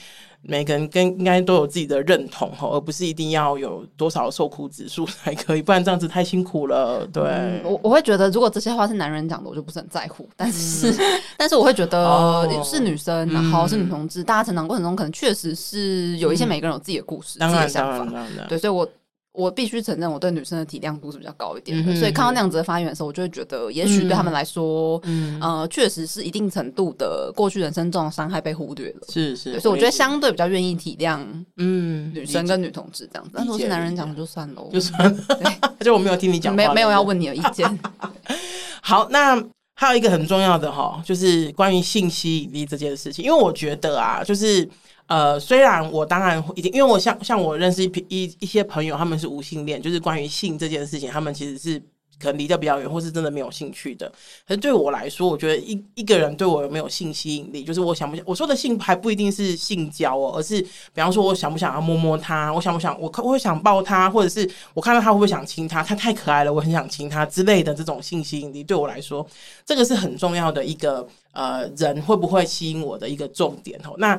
[0.46, 7.08] 每个人跟应该都有自己的认同哈，而不是一定要有多少受苦指数 才可以，不然这样子太辛苦了。
[7.08, 10.28] 对，嗯、我我会觉得，如果这些话是男人讲的，我就不是很在乎。
[10.36, 18.28] 但是，嗯、 但是我会觉得是女生，然后是女同志，嗯、大家成长过程中可能确实是有一些每个人有自己的故事、嗯、自己的想法。
[18.50, 18.86] 对，所以我
[19.34, 31.20] 我必须承认，我对女生的体谅度是比较高一点的，嗯、所以看到那样子的发言的时候，我就会觉得，也许对他们来说，嗯，呃，确实是一定程度的过去人生中的伤害被忽略了，是是，所以我觉得相对比较愿意体谅，
[31.58, 37.80] 嗯，女生跟女同志这样子，但如果是男人讲就算了，就算了，对， 就我没有听你讲，没没有要问你的意见。
[38.84, 39.44] 好，那
[39.74, 44.70] 还有一个很重要的哈，就是关于性吸引力这件事情，因为我觉得啊，就是。
[45.08, 51.78] 呃，虽然我当然已经，因为我像像我认识一一一些朋友，他们是无性恋，就是关于性这件事情，他们其实是
[52.20, 54.10] 可能离得比较远，或是真的没有兴趣的。
[54.48, 69.26] 可是对我来说，我觉得一一个人对我有没有性吸引力，就是我想不想，我说的性还不一定是性交哦，而是比方说我想不想要摸摸他，我想不想我我会想抱他，或者是我看到他会不会想亲他，他太可爱了，我很想亲他之类的这种性吸引力，对我来说，
[69.66, 73.94] 这个是很重要的一个呃人会不会吸引我的一个重点哦。
[73.98, 74.18] 那。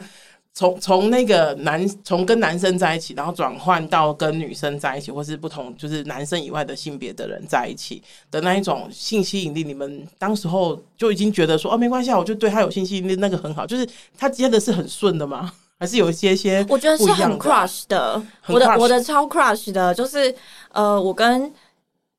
[0.56, 13.84] 从从那个男从跟男生在一起，然后转换到跟女生在一起，或是不同就是男生以外的性别的人在一起的那一种性吸引力，你们当时候就已经觉得说哦，没关系啊，我就对他有性吸引力，那个很好，就是
[14.16, 15.52] 他接的是很顺的吗？
[15.76, 16.64] 还是有一些些？
[16.68, 20.32] 我觉得是很 crush 的，我的我的超 crush 的，就是
[20.70, 21.52] 呃，我跟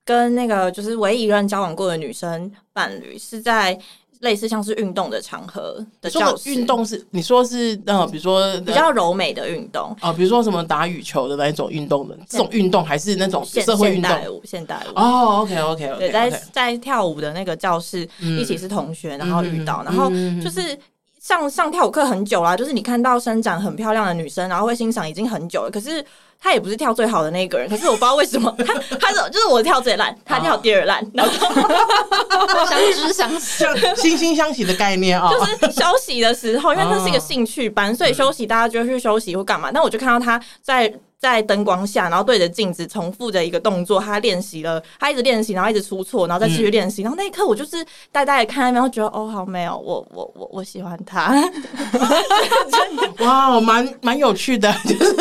[0.04, 3.80] 跟那个就是唯一一任交往过的女生伴侣是在。
[4.22, 9.96] 类似像是运动的场合的教室，运动是你说是呃，比如说比较柔美的运动。
[10.00, 14.10] 啊，比如说什么打羽球的那一种运动的这种运动，还是那种社会运动？
[14.10, 15.00] 现代舞，现代舞。
[15.00, 20.10] 哦，OK OK OK，对，在在跳舞的那个教室一起是同学，然后遇到，然后
[20.42, 20.78] 就是
[21.26, 26.06] 上上跳舞课很久啦，就是你看到伸展很漂亮的女生，然后会欣赏已经很久了，可是。
[26.38, 31.32] 她也不是跳最好的那个人，可是我不知道为什么她她是就是我跳最烂，她跳第二烂，然后
[32.68, 35.32] 相知相惜，惺惺相惜的概念啊。
[35.32, 39.72] 就是休息的时候，因为那是一个兴趣班，所以休息大家就会去休息或干嘛。
[39.74, 40.94] 但我就看到她在。
[41.26, 47.02] 在灯光下，然后对着镜子重复着一个动作，他练习了，他一直练习，然后一直出错，然后再继续练习。
[47.02, 51.34] 嗯、然后那一刻，我就是呆呆的看，然后觉得哦，好美哦，我我我我喜欢他。
[53.26, 55.16] 哇，蛮蛮有趣的，就是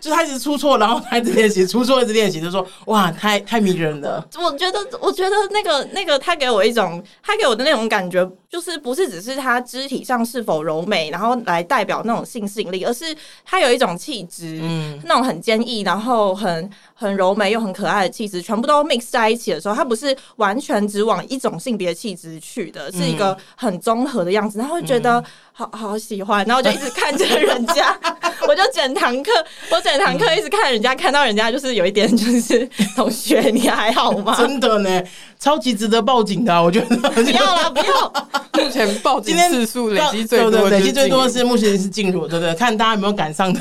[0.00, 4.24] 就是他一直出错，然后他一直练习，出错一直练习，就说哇，太太迷人了。
[4.36, 13.04] 我觉得，我觉得那个那个他给我一种，他给我的那种感觉，就是不是只是他肢体上是否柔美，然后来代表那种性吸引力，而是
[13.44, 15.24] 他有一种气质，嗯，那种。
[15.24, 27.98] 很坚毅，然后很很柔美又很可爱的气质，全部都 mix 在一起的时候，它不是完全只往一种性别气质去的，是一个很综合的样子，然后会觉得好好喜欢，然后就一直看着人家，
[28.46, 29.30] 我就整堂课，
[29.70, 34.36] 我整堂课一直看人家，看到人家就是有一点就是 同学，你还好吗？
[34.38, 35.02] 真的呢，
[35.38, 38.12] 超级值得报警的，啊，我觉得不要啦，不要。
[38.54, 42.54] 目前报警次数累积最多，累积最多的是目前是进入，对不对？
[42.54, 43.60] 看大家有没有赶上的。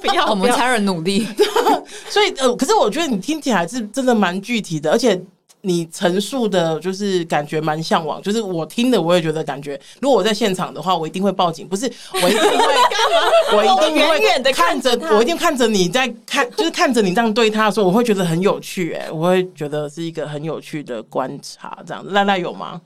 [0.00, 1.26] 不要，我们才人努力。
[2.08, 5.20] 所以呃，可 是我觉得你听起来是真的蛮具体的，而且
[5.62, 8.20] 你陈述的就是感觉蛮向往。
[8.20, 11.66] 就是我听的，我也觉得感觉，如果我在现场的话，我一定会报警。
[11.66, 13.56] 不是，我一定会干嘛？
[13.56, 18.92] 我一定会远远的看着，我一定看着你在看，就是看着你这样对他的时候，我会觉得很有趣。
[18.92, 21.78] 哎，我会觉得是一个很有趣的观察。
[21.86, 22.80] 这样子，赖赖有吗？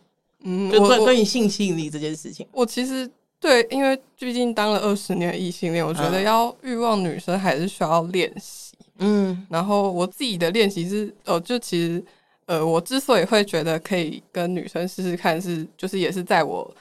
[0.45, 8.68] 嗯，就关关于性吸引力这件事情，我其实对，因为毕竟当了二十年异性恋，我觉得要欲望女生还是需要练习。
[8.99, 12.05] 嗯，然后我自己的练习是，哦，就其实，
[12.47, 16.75] 呃，我之所以会觉得可以跟女生试试看是，是就是也是在我。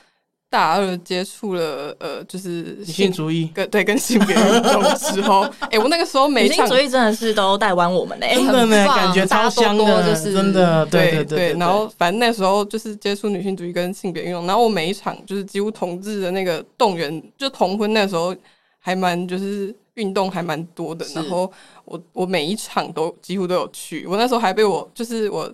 [0.49, 11.59] 大二接触了呃，就是女性主义跟对跟性别运动的时候，哎、欸，我那个时候没女性主义真的是都带弯我们嘞， 真的呢，感觉超香的，就是真的，对对对，对。
[11.59, 18.33] 然后反正那时候就是接触女性主义跟性别运动，然后我每一场就是几乎同志的那个动员，就同婚那时候
[18.79, 21.51] 还蛮就是运动还蛮多的，然后
[21.85, 25.53] 我我每一场都几乎都有去，我那时候还被我就是我。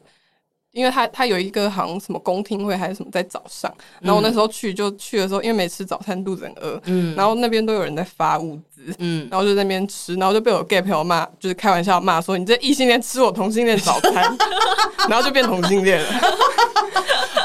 [0.73, 14.38] 因为他他有一个好像什么公听会还是什么在早上，然后我那时候去就去的时候，因为没吃早餐肚子很饿，嗯，然后那边都有人在发物资，嗯，然后就在那边吃，然后就被我 gay 朋友骂，就是开玩笑骂说你这异性恋吃我同性恋早餐，
[15.10, 16.08] 然后就变同性恋了。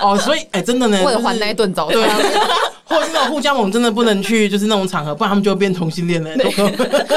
[0.01, 2.16] 哦，所以哎，真的呢，为了还那一顿早餐，对啊，
[2.85, 6.31] 或者是那种互加盟真的不能去，就是那种场合，不然他们就会变同性恋了。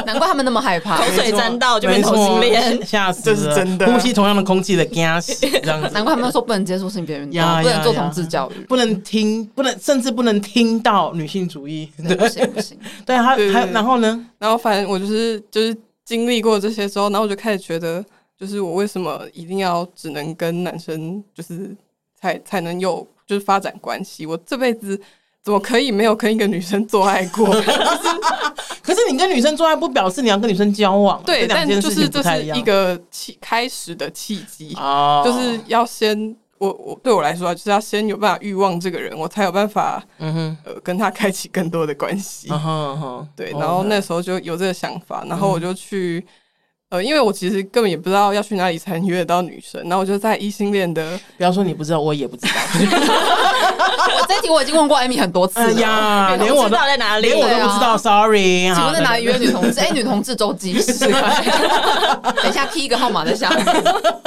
[0.06, 3.86] 难怪他们那么害怕，口水沾到就变同性恋，吓死，这是真的。
[3.86, 5.90] 呼吸同样的空气的 gas，这样子。
[5.94, 12.76] 难怪他们说不能接触性别运动，不能做同志教育，不能听，不能甚至不能听到女性主义，不行不行。
[13.06, 14.11] 对，他还然后呢？
[14.38, 18.04] 然后反正我就是就是经历过这些之后，然后我就开始觉得，
[18.38, 21.76] 就是我为什么一定要只能跟男生就是。
[22.24, 24.28] 才才能有就是发展关系。
[24.28, 24.96] 我这辈子
[25.42, 27.48] 怎么可以没有跟一个女生做爱过？
[28.84, 42.60] 可是你跟女生做爱不表示你要跟女生交往，对，但就是这是一个契开始的契机啊，就是要先我我对我来说啊就是要先有办法欲望这个人，我才有办法嗯哼呃跟他开启更多的关系，嗯
[43.00, 46.24] 哼，对，然后那时候就有这个想法，然后我就去。
[46.92, 52.52] 呃，因为我其实根本也不知道要去哪里才能约得到女生，然后我就在异性恋的，不要说你不知道，我也不知道。
[54.20, 57.98] 我这题我已经问过艾米很多次了呀，连我都在哪里，连我都不知道。
[57.98, 59.80] Sorry，请问在哪里约女同志？
[59.80, 61.00] 哎，女同志周记是。
[61.08, 63.66] 等一下 key 一个号码在下面。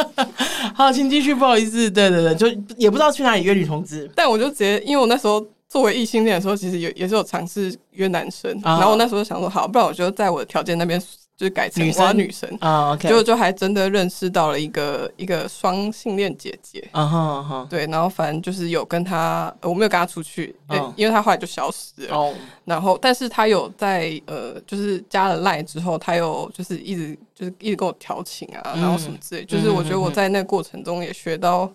[0.74, 2.46] 好，请继续，不好意思，对对对，就
[2.78, 10.98] 也不知道去哪里约女同志，但我就直接，因为我那时候作为异性恋的时候，其实也也是有尝试约男生，然后我那时候想说，好，不然我就在我的条件那边。
[11.37, 12.16] 就是改成女生？
[12.16, 12.59] 女生。
[12.61, 16.89] 啊，OK，就就还真的认识到了一个一个双性恋姐姐。
[16.93, 22.16] 啊哈哈，对，然后反正就是有跟他，我没有跟他出去，对，因为他后来就消失了。
[22.16, 31.68] 哦，然后但是他有在呃，就是加了赖之后，他有就是一直就是一直跟我调情啊，然后什么之类，就是我觉得我在那个过程中也学到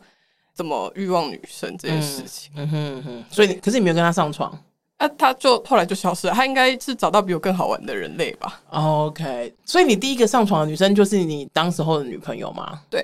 [0.53, 2.51] 怎么欲望女生这件事情。
[2.55, 4.57] 嗯哼哼，所以可是你没有跟他上床。
[4.99, 6.33] 啊，他就后来就消失了。
[6.33, 8.59] 他应该是找到比我更好玩的人类吧。
[8.69, 12.79] OK，所以你第一个上床的女生就是你当时候的女朋友吗？
[12.89, 13.03] 对。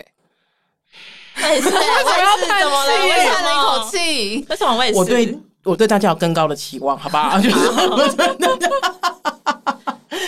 [1.38, 2.70] 为什么要叹气？
[3.30, 4.46] 叹了一口气。
[4.50, 4.98] 为什么我也是？
[5.00, 7.40] 我对我对大家有更高的期望，好吧？
[7.42, 7.56] 就是。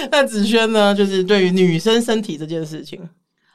[0.10, 0.96] 那子轩呢？
[0.96, 3.08] 就是对于女生身体这件事情。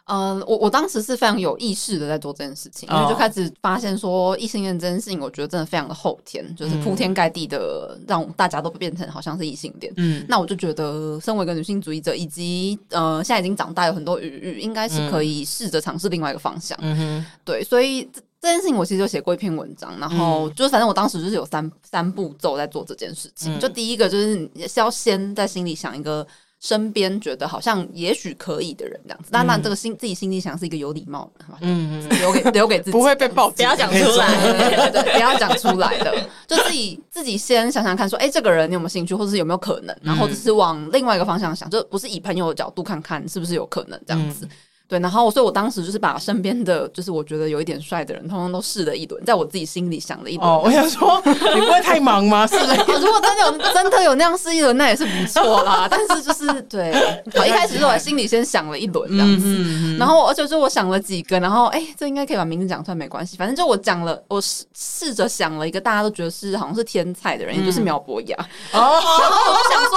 [0.06, 9.92] 嗯、呃，我我当时是非常有意识的在做这件事情，因为就开始发现说异性恋这件事情，我觉得真的非常的后天，就是铺天盖地的让大家都变成好像是异性恋。
[9.96, 16.76] 嗯，那我就觉得，身为一个女性主义者，以及呃现在已经长大有很多余裕，应该是可以试着尝试另外一个方向。
[16.82, 26.26] 嗯哼，对，所以这这件事情我其实就写过一篇文章，然后就是反正我当时就是有三三步骤在做这件事情，就第一个就是你是要先在心里想一个。
[26.62, 36.14] 身边觉得好像也许可以的人这样子，那那这个心自己心里想是一个有礼貌的，嗯，留给留给自己，不会被报警，不要讲出来，对，不要讲出来的，
[36.46, 44.48] 就自己自己先想想看，说，哎，这个人你有没有兴趣，或者是有没有可能，然后就是往另外一个方向想，就不是以朋友的角度看看是不是有可能这样子。
[44.92, 50.46] 对，然后所以，我当时就是把身边的，就是我觉得有一点帅的人，通通都试了一轮，在我自己心里想了一轮。
[50.46, 51.32] 哦，我想说，你
[51.62, 52.46] 不会太忙吗？
[52.46, 55.88] 是的，如果真的有真的有那样试一轮，那也是不错啦。
[55.90, 56.92] 但是就是对，
[57.40, 63.38] 我一开始是我心里先想了一轮这样子，然后而且就我想了几个，然后哎，这应该可以把名字讲出来，没关系。
[63.38, 68.36] 反正就我讲了，我试试着想了一个大家都觉得是好像是天才的人，也就是苗博雅。
[68.72, 69.96] 哦，然后我就想说，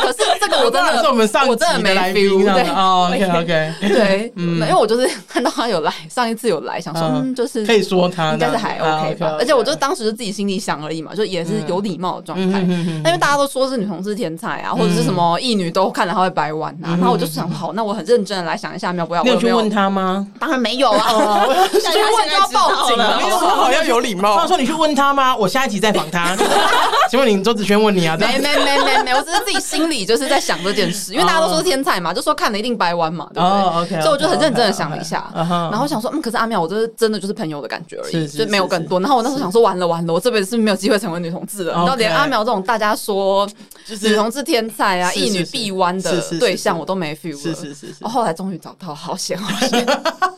[0.00, 2.44] 可是这个我真的是我们上我真的没 feel。
[2.44, 4.27] 对，OK OK，对。
[4.36, 12.60] 嗯，因为我就是 看到他有来，上一次有来，想说嗯，就是可以说他应该是还 OK 吧，而且我就当时就自己心里想而已嘛，就也是有礼貌的状态。
[12.60, 20.26] 因为大家都说是女同志天才啊，或者是什么异女都看了他会掰弯啊，然后我就想好，那我很认真的来想一下，苗博雅，你有去问他吗？
[20.38, 24.38] 当然没有啊， 去问就要报警了，说好要有礼貌。
[24.38, 25.36] 他说你去问他吗？
[25.36, 26.36] 我下一集再访他。
[27.10, 28.16] 请问你周子轩问你啊？
[28.18, 33.48] 没没没没没，我只是自己心里就是在想这件事，因为大家都说是天才嘛，就说看了一定掰弯嘛，对不
[33.88, 34.00] 对？
[34.02, 39.00] 所以我就很认真的想了一下，然后想说，嗯，可是阿苗，我这是真的就是朋友的感觉而已，就没有更多。
[39.00, 41.72] 然后我那时候想说，完了完了，我这辈子是没有机会成为女同志了。
[41.72, 43.48] 然后连阿苗这种大家说
[43.86, 47.40] 就是女同志天才啊，一女必弯的对象，我都没 feel。
[47.40, 48.04] 是是是是。
[48.04, 49.86] 后来终于找到，好险好险。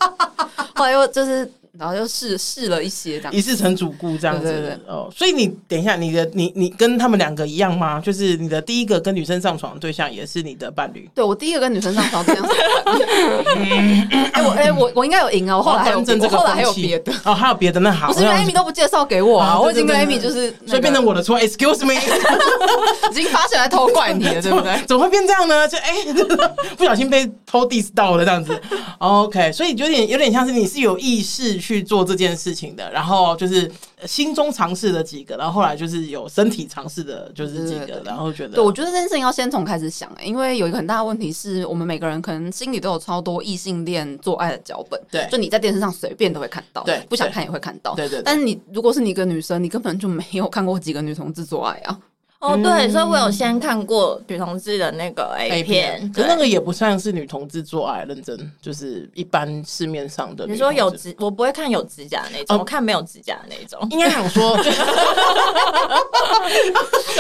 [0.75, 1.51] 后来又就是。
[1.79, 4.43] 然后又试试了一些这样，一试成主顾这样子。
[4.43, 8.01] 对对对哦，所以你等一下，你的你你跟他们两个一样吗？
[8.01, 11.09] 就是你的第一个跟女生上床的对象也是你的伴侣？
[11.15, 14.01] 对，我第一个跟女生上床对象是伴侣。
[14.33, 15.57] 哎我哎我我应该有赢啊！
[15.57, 21.39] 我后来还有我后来还有别的哦，还有别的那好，不是因为 Amy 都不介绍给我啊，我已经跟 Amy 就是所以变成我的错。
[21.41, 21.95] Excuse me，
[23.11, 24.83] 已经发现来偷怪你了， 对不对？
[24.87, 25.69] 怎么会变这样呢？
[25.69, 25.95] 就哎，
[26.77, 28.59] 不小心被偷 diss 到了这样子。
[28.99, 32.51] OK，所以有点有点像是你是有意识去做这件事。
[32.51, 33.71] 情的，然后就是
[34.07, 51.97] 心中尝试了几个，然后后来就是有身体尝试的，就是几个，然后觉得，对，我觉得这件事情要先从开始想，欸，因为有一个很大的问题是我们每个人可能心里都有超多异性恋做爱的脚本，对，就你在电视上随便都会看到，对，不想看也会看到，对对，对，但是你如果是你一个女生，你根本就没有看过几个女同志做爱啊。
[52.41, 60.47] 哦，对，所以我有先看过女同志的那个 A 片，可那个也不算是女同志做爱，认真就是一般市面上的。
[60.47, 63.87] 你说有指，我不会看有指甲的那种，我看没有指甲的那种。
[63.91, 64.57] 应该想说，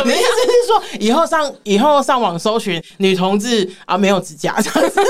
[0.00, 5.00] 什么意思是说以后上以后上网搜寻女同志啊没有指甲 这样子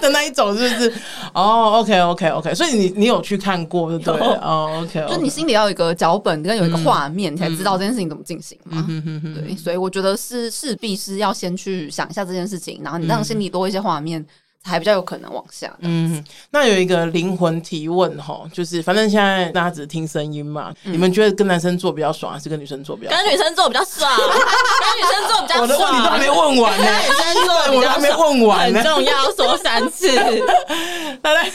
[0.00, 0.92] 的那一种，是不是？
[1.34, 4.26] 哦，OK OK OK，所以你你有去看过，对不对？
[4.36, 8.86] 哦，OK，就你心里要有一个脚本跟有一个画面，你才知道这件事情怎么进行嘛。
[9.34, 14.24] 对，所以我觉得是势必是要先去想一下这件事情，然后你让心里多一些画面，
[14.62, 15.74] 才比较有可能往下。
[15.80, 23.10] 嗯，那有一个灵魂提问哈，就是反正现在大家只听声音嘛，你们觉得跟男生做比较爽，还是跟女生做比较？
[23.10, 25.62] 跟女生做比较爽，跟女生做比较爽。
[25.62, 30.08] 我的问题都还没问完呢，跟女生做我还没问完呢， 很重要，说三次。
[31.22, 31.50] 来来，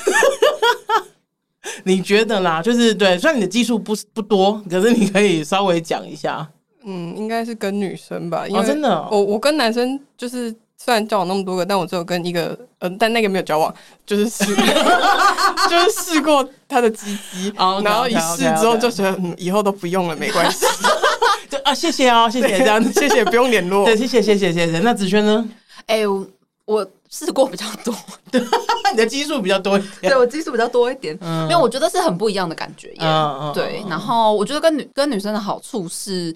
[1.83, 2.61] 你觉得啦？
[2.61, 6.47] 就是对，虽然你的技术不不多，可是你可以稍微讲一下。
[6.87, 13.73] 嗯，应该是跟女生吧，因为、哦、真的、哦，我我跟男生就是虽然交往那么多个，但我只有跟一个，嗯、呃，但那个没有交往，
[14.05, 14.45] 就是试，
[15.67, 20.63] 就是试过他的鸡鸡， 哦、然后一试之后就觉得，嗯，以后都不用了，没关系，
[21.49, 24.77] 就啊，谢谢哦，谢谢这样子，谢谢，不用联络，对，谢谢，谢谢，谢谢。
[24.81, 25.43] 那子轩呢？
[25.87, 26.07] 哎、欸，
[26.65, 27.91] 我试过比较多，
[28.29, 28.39] 对，
[28.91, 36.31] 你的基数比较多一点，对我基数比较多一点，嗯，因为我觉得是很不一样的感觉，嗯嗯，对，然后我觉得跟女跟女生的好处是。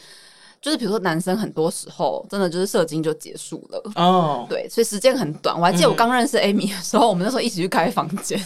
[0.62, 5.58] 就是比如说，男生很多时候真的就是射精就结束了哦，对，所以时间很短。
[5.58, 8.38] 我还记得我刚认识 Amy 的时候，我们那时候一起去开房间，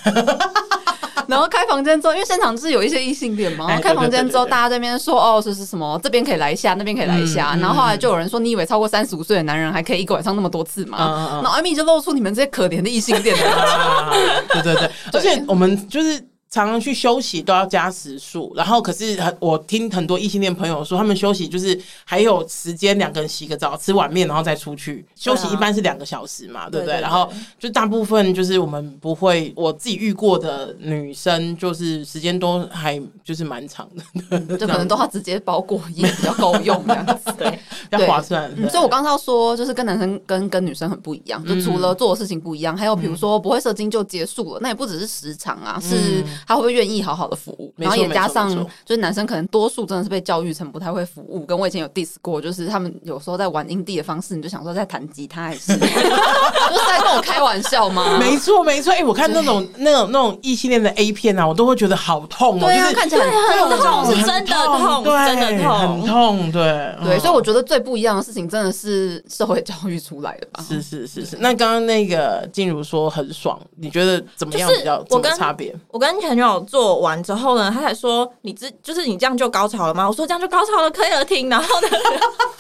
[1.28, 11.41] 然后开房间之后，因为现场就是有一些异性恋嘛，然后开房间之后，大家在那边说哦，是是什么，这边可以来一下，那边可以来一下，然后后来就有人说，你以为超过三十五岁的男人还可以一个晚上那么多次吗？
[11.43, 14.14] 然后 Amy 就露出你们这些可怜的异性恋的，
[14.61, 14.76] 对对。
[14.76, 16.24] 对，而且我们就是。
[16.54, 21.76] 常常去休息都要加时数，然后可是我听很多异性恋朋友说，他们休息就是
[22.06, 25.04] 还有时间两个人洗个澡、吃碗面，然后再出去。
[25.16, 27.01] 休息，一般是两个小时嘛，对不对？
[27.01, 27.28] 然后
[27.58, 33.89] 就大部分就是我们不会，我自己遇过的女生就是时间都还就是蛮长
[34.30, 37.60] 的，就可能都要直接包过夜比较够用这样子， 对，
[37.90, 38.50] 比较划算。
[38.70, 46.24] 所以我刚刚要说，就是跟男生跟跟女生很不一样，就除了做的事情不一样，还有比如说不会射精就结束了，那也不只是时长啊，是。
[46.48, 47.74] 他会不会愿意好好的服务？
[47.78, 48.50] 然后也加上，
[48.86, 51.46] 就是男生可能多数真的是被教育成不太会服务。
[51.46, 55.74] 跟我以前有 diss 过，就是他们有时候在玩阴蒂的方式，你就想说在弹吉他还是？
[55.78, 58.18] 就是在跟我开玩笑吗？
[58.20, 58.94] 没错，没错。
[58.94, 62.60] 哎，我看那种那种那种异性恋的 A 片啊，我都会觉得好痛哦。
[62.62, 66.52] 对啊，看起来很痛，是真的痛，真的痛，很痛。
[66.52, 70.64] 对对，所以我觉得最不一样的事情，真的是社会教育出来的吧？
[70.68, 71.38] 是是是是。
[71.40, 75.04] 那刚刚那个静茹说很爽，你觉得怎么样比较？
[75.10, 75.76] 我跟差别？
[75.90, 76.54] 我跟前女友。
[76.70, 81.88] 做完之后呢，他才说：“你这就是你这样就高潮了吗？”我说：“这样就高潮了，可以了，停。”然后呢，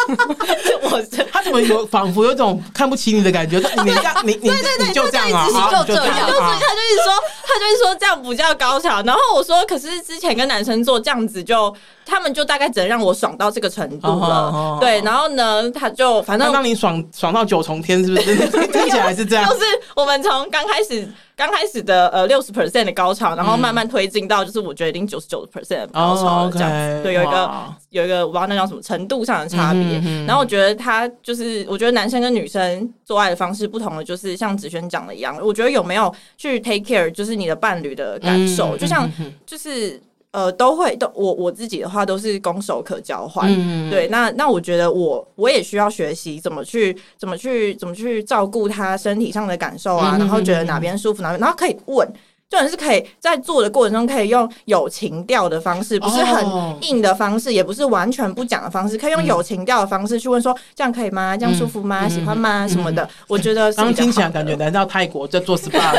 [0.83, 1.01] 我
[1.31, 3.57] 他怎么有仿佛有种看不起你的感觉？
[3.57, 5.53] 你这样，你你对对对，就这样啊，就
[5.85, 6.05] 这样。
[6.05, 9.01] 他就他就一直说，他就一直说这样不叫高潮。
[9.03, 11.73] 然后我说：“可是之前跟男生做这样子，就
[12.05, 18.35] 他们就大概只能让我爽到这个程度了。”对，然后呢，他就反正让你爽爽到九重天，是不是？
[18.71, 19.45] 听起来是这样。
[19.49, 21.07] 就是我们从刚开始。
[21.35, 27.51] 刚开始的呃六十 percent 的高潮，然后慢慢推进到就是我觉得已经九十九 percent 的高潮这样子，对，有一个
[27.89, 29.81] 有一个我不知道那叫什么程度上的差别。
[29.81, 39.11] 嗯嗯嗯，然后我觉得他就是，我觉得男生跟女生做爱的方式不同的，就是像子轩讲的一样，我觉得有没有去 take care，就是你的伴侣的感受，嗯、就像
[39.43, 39.99] 就是。
[40.33, 52.07] 呃，都会都我我自己的话都是攻守可交换，嗯、对，那那我觉得我我也需要学习怎么去怎么去怎么去照顾他身体上的感受啊，嗯、然后觉得哪边舒服哪边，然后可以问。
[52.53, 56.45] 重点是可以在做的过程中，可以用有情调的方式，不是很
[56.81, 61.35] 硬的方式，也不是完全不讲的方式，可以用有情调的方式去问说：“这样可以吗？
[61.35, 62.07] 这样舒服吗？
[62.07, 62.67] 喜欢吗？
[62.67, 65.97] 什么的？”我觉得刚听起来感觉来到泰国在做 SPA，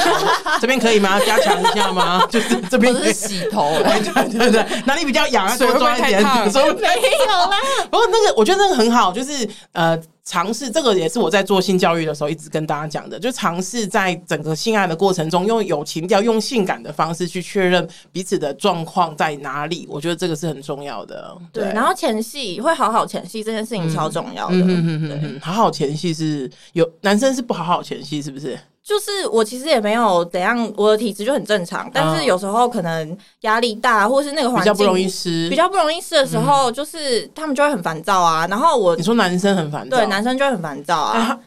[0.61, 1.19] 这边可以吗？
[1.27, 2.25] 加强一下吗？
[2.31, 6.23] 就是这边是洗头， 对对对，哪里比较痒啊，多抓一点。
[6.23, 7.59] 没有啦，
[7.91, 10.01] 不过那个我觉得那个很好，就是呃。
[10.25, 19.87] 尝试这个也是我在做性教育的时候一直跟大家讲的，就尝试在整个性爱的过程中，用有情调、用性感的方式去确认彼此的状况在哪里。
[19.89, 21.37] 我觉得这个是很重要的。
[21.53, 24.57] 对，然后前戏会好好前戏这件事情超重要的。
[24.57, 28.59] 嗯嗯嗯嗯，好好前戏是有男生是不好好前戏是不是？
[28.85, 38.47] 就是我其实也没有怎样，我的体质就很正常，但是有时候可能压力大，或是那个环境比较不容易湿，比较不容易湿的时候，就是他们就会很烦躁啊。
[38.47, 41.41] 然后我你说男生很烦躁，对，男生就会很烦躁啊。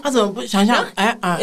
[0.00, 0.84] 他怎么不想想？
[0.94, 1.36] 哎 啊，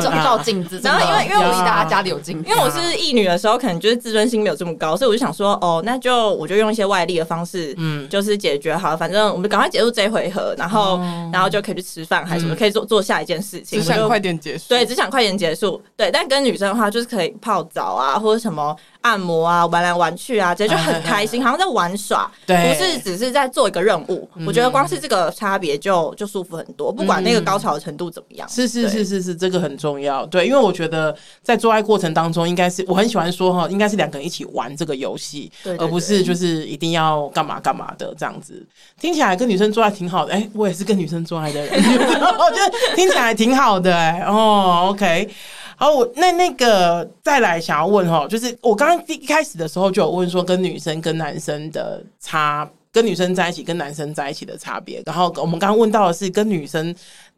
[0.00, 0.80] 照照镜子。
[0.82, 10.98] 然后因为因为我大家家里有镜子，因为我是异女的时候，可能就是自尊心没有这么高，所以我就想说，哦，那就我就用一些外力的方式，嗯，就是解决好，反正我们赶快结束这一回合，然后
[11.30, 13.82] 然后就可以去吃饭，还是什么，可以做做下一件事情，
[14.22, 15.82] 点结束，对，只想快点结束。
[15.96, 24.28] 对，但跟女生的话，就是可以泡澡啊，或者什么按摩啊，玩来玩去啊，直接就很开心，好像在玩耍，对，不是只是在做一个任务。
[24.46, 28.48] 我觉得光是这个差别就就舒服很多，不管那个高潮的程度怎么样。
[28.48, 30.24] 是是是是是，这个很重要。
[30.26, 38.64] 对，因为我觉得在做爱过程当中，应该是我很喜欢说哈，应该是两个人一起玩这个游戏，而不是就是一定要干嘛干嘛的这样子。
[39.00, 41.72] 听起来跟女生做爱挺好的，哎，我也是跟女生做爱的人，
[42.38, 45.28] 我觉得听起来挺好的，哦，OK，
[45.76, 55.02] 好，我那那个再来想要问哈，就是我刚刚一开始的时候就有问说，跟女生跟男生的差，跟女生在一起跟男生在一起的差别。
[55.06, 56.94] 然后我们刚刚问到的是跟女生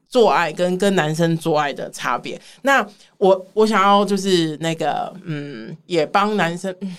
[0.08, 2.40] 做爱跟跟男生做爱的差别。
[2.62, 2.86] 那
[3.18, 6.74] 我我想要就是那个嗯，也帮男生。
[6.80, 6.96] 嗯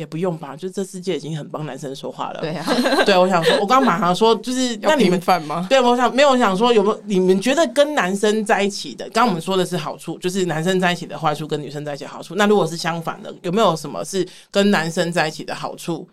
[0.00, 2.40] 也不用吧，就这世界已经很帮男生说话了。
[2.40, 5.66] 对呀、啊， 对，我想说，我刚刚马上说，就是那你们饭吗？
[5.68, 9.04] 对，我想没有，我想说有没有你们觉得跟男生在一起的？
[9.10, 12.34] 刚刚我们说的是好处，就是男生在一起的坏处跟女生在一起的好处。
[12.34, 16.08] 那如果是相反的，有没有什么是跟男生在一起的好处？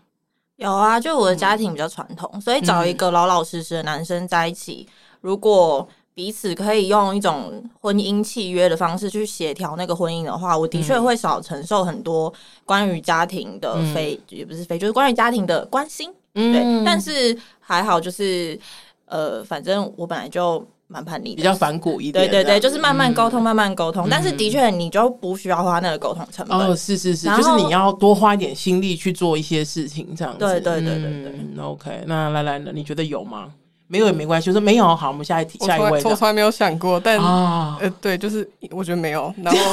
[0.57, 4.85] 有啊，就我的家庭比较传统，嗯、所以找一个老老实实的男生在一起，
[5.21, 5.87] 如果。
[6.17, 12.33] 彼此可以用一种婚姻契约的方式去协调那个婚姻的话，我的确会少承受很多
[12.65, 16.09] 关于家庭的非，嗯、也不是非，就是关于家庭的关心。
[16.33, 16.83] 嗯，对。
[16.83, 18.59] 但是还好，就是
[19.05, 22.27] 呃，反正我本来就蛮叛逆，比较反骨一点。
[22.27, 24.07] 对对对，就是慢慢沟通，慢慢沟通。
[24.07, 26.57] 嗯、但是的确，你就不需要花那个沟通成本。
[26.57, 30.39] 哦，是是是，就是你要多花一点心力去做一些事情，这样子。
[30.39, 31.33] 对对对对对。
[31.37, 33.53] 嗯，OK，那来来呢，你觉得有吗？
[33.87, 35.91] 没有也没关系，就说没有好，我们下一题，下一位。
[36.03, 39.59] 我从来没有想过，但啊，呃，对，就是我觉得没有，然后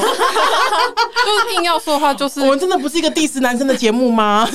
[1.26, 4.48] 就是硬要说的话，就是我们真的不是一个 diss 男生的节目吗？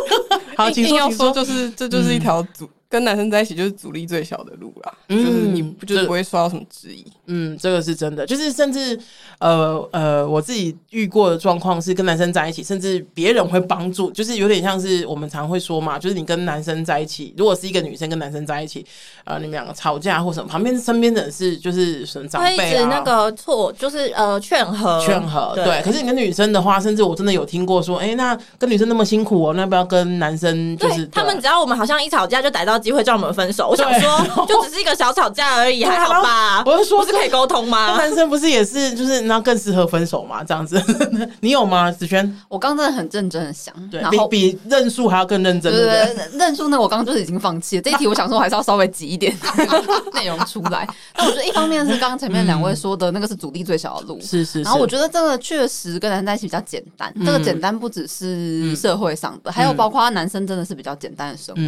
[0.56, 2.68] 好，请说，要说，就是这就是一条主。
[2.88, 7.04] 跟男生在一起就是阻力最小的路啦，嗯、就是你不就是不会受到什么质疑。
[7.26, 8.98] 嗯，这个是真的，就是甚至
[9.38, 18.84] 呃呃，我自己遇过的状况是跟男生在一起，甚至别人会帮助，就是有点像是我们常会说嘛，就是你跟男生在一起，如果是一个女生跟男生在一起，
[19.24, 25.64] 呃，你们两个吵架或什么，旁边身边的人是就是什么长辈啊，那个错就是呃劝和劝和，对。
[25.64, 36.62] 对可是你跟女生的话，甚至我真的有听过说，哎、欸，那跟女生那么辛苦哦，那要不要跟男生就是对他们只要我们好像一吵架就逮到机会叫我们分手，我想说就只是一个小吵架而已，还好吧？
[36.64, 37.96] 我是说，是可以沟通吗？
[37.96, 40.42] 男生不是也是就是那更适合分手吗？
[40.44, 40.80] 这样子，
[41.40, 41.90] 你有吗？
[41.90, 46.38] 子轩，我刚真的很认真的想，对，比比认输还要更认真，对不对？
[46.38, 47.82] 认输呢，我刚刚就是已经放弃了。
[47.82, 49.34] 这一题我想说，我 还是要稍微挤一点
[50.14, 50.86] 内容出来。
[51.16, 54.62] 那我觉得一方面是刚刚前面两位说的那个是阻力最小的路，是是。
[54.62, 61.62] 然后我觉得这个确实跟男生在一起比较简单，这个简单不只是社会上的，还有包括男生真的是比较简单的生活。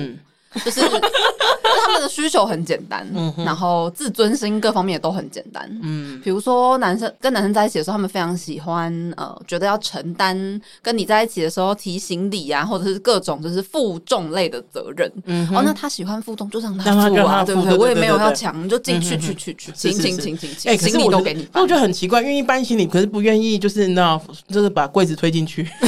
[0.55, 5.69] 就是，他们的需求很简单，嗯、然后自尊心各方面也都很简单。
[5.83, 15.13] 嗯，比如说男生跟男生在一起的时候，他们非常喜欢呃，觉得要承担跟你在一起的时候提行李啊，或者是各种就是负重类的责任。
[15.27, 17.77] 嗯，哦，那他喜欢负重就让他负啊，对不对？
[17.77, 21.47] 我也没有要抢，你就进去去去去，行行行行行，行李都给你。
[21.53, 24.19] 那我觉得很奇怪，愿意搬行李，可是不愿意就是那，
[24.49, 25.69] 就是把柜子推进去。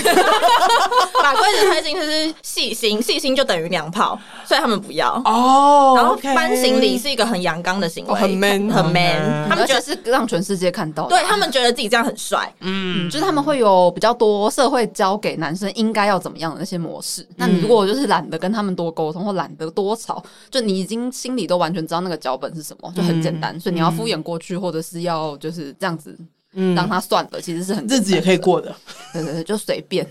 [1.23, 4.19] 把柜子推进去是细心，细心就等于娘炮。
[4.51, 5.13] 所以他们不要。
[5.25, 17.25] 哦，然后搬行李是一个很阳刚的行为，很 man 很 man，他们觉得是让全世界看到，对他们觉得自己这样很帅，嗯，就是他们会有比较多社会教给男生应该要怎么样的那些模式。
[17.37, 20.21] 那你如果就是懒得跟他们多沟通，或懒得多吵，
[20.51, 26.19] 就你已经心里都完全知道那个脚本是什么，就很简单，所以你要敷衍过去，或者是要就是这样子。
[26.55, 28.75] 嗯，让他算了，其实是很日子也可以过的，
[29.13, 30.07] 对对对，就随便。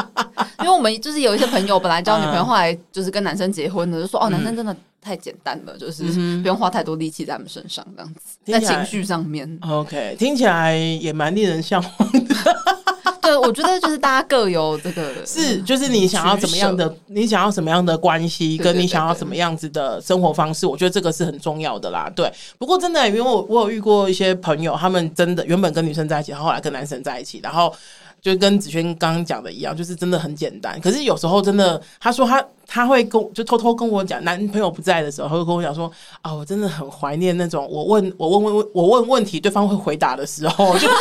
[0.60, 6.04] 因为我们就是有一些朋友，本来交女朋友，后来就是跟男生结婚的，就说哦，男生真的太简单了，就是
[6.40, 9.58] 不用花太多力气在他们身上，这样子，在情绪上面。
[9.62, 12.81] OK，听起来也蛮令人向往的。
[13.22, 22.10] 对，我觉得就是大家各有这个 是，就是你想要怎么样的，你想要什么样的关系，跟你想要什么样子的生活方式，我觉得这个是很重要的啦。
[22.14, 27.72] 对，不过真的，因为我我有遇过一些朋友，他们真的原本跟女生在一起，后后来跟男生在一起，然后。
[28.20, 30.80] 就跟子轩刚刚讲的一样，就是真的很简单。
[30.80, 40.94] 可是有时候真的，他说他他会跟就偷偷跟我讲，男朋友不在的时候，他会跟我讲说啊，我真的很怀念那种我问我问问我问问题，对方会回答的时候，就就 是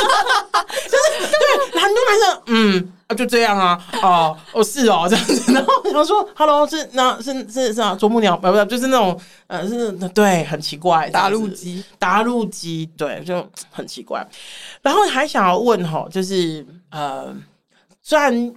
[2.17, 11.83] 对很多男生嗯啊就这样啊哦哦是哦这样子， 然后他说 Hello 是那是是是啊啄木鸟不不就是那种呃是对很奇怪打路机。
[11.99, 14.25] 打路机对就很奇怪，
[14.81, 16.65] 然后还想要问哈就是。
[16.91, 17.33] 呃，
[18.01, 18.53] 虽然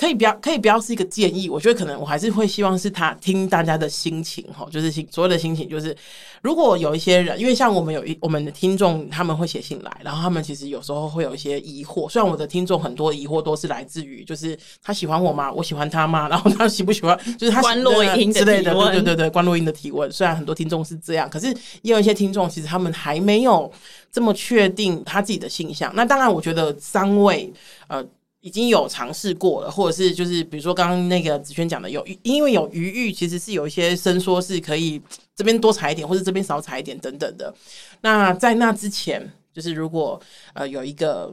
[0.00, 5.94] 可以不要，可以不要是一个建议，我觉得可能我还是会希望是他听大家的心情哈，就是心所有的心情，就是
[6.40, 12.08] 如果有一些人，因为像我们有一我们的听众，他们会写信来，然后他们其实有时候会有一些疑惑。
[12.08, 15.52] 虽然我的听众很多疑惑都是来自于，就是他喜欢我吗？
[15.52, 16.26] 我喜欢他吗？
[16.30, 17.14] 然后他喜不喜欢？
[17.36, 20.10] 就是他关录音之类的，对对对对，关录音的提问。
[20.10, 21.48] 虽然很多听众是这样，可是
[21.82, 23.70] 也有一些听众其实他们还没有。
[24.12, 27.48] 这么确定他自己的性向，那当然，我觉得三位
[27.86, 28.04] 呃
[28.40, 35.00] 已经有尝试过了，或者是就是比如说刚刚那个子轩讲的有，因为有余裕，其实是有一些伸缩是可以
[35.34, 37.54] 这边多踩一点，或者这边少踩一点等等的。
[38.00, 40.20] 那在那之前，就是如果
[40.54, 41.32] 呃有一个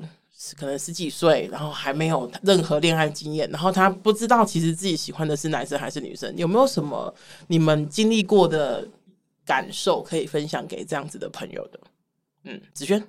[0.57, 7.13] 可能十几岁，然后还没有任何恋爱经验，然后他不知道其实自己喜欢的是男生还是女生，有没有什么
[7.47, 8.87] 你们经历过的
[9.45, 11.79] 感受可以分享给这样子的朋友的？
[12.43, 13.01] 嗯，子轩，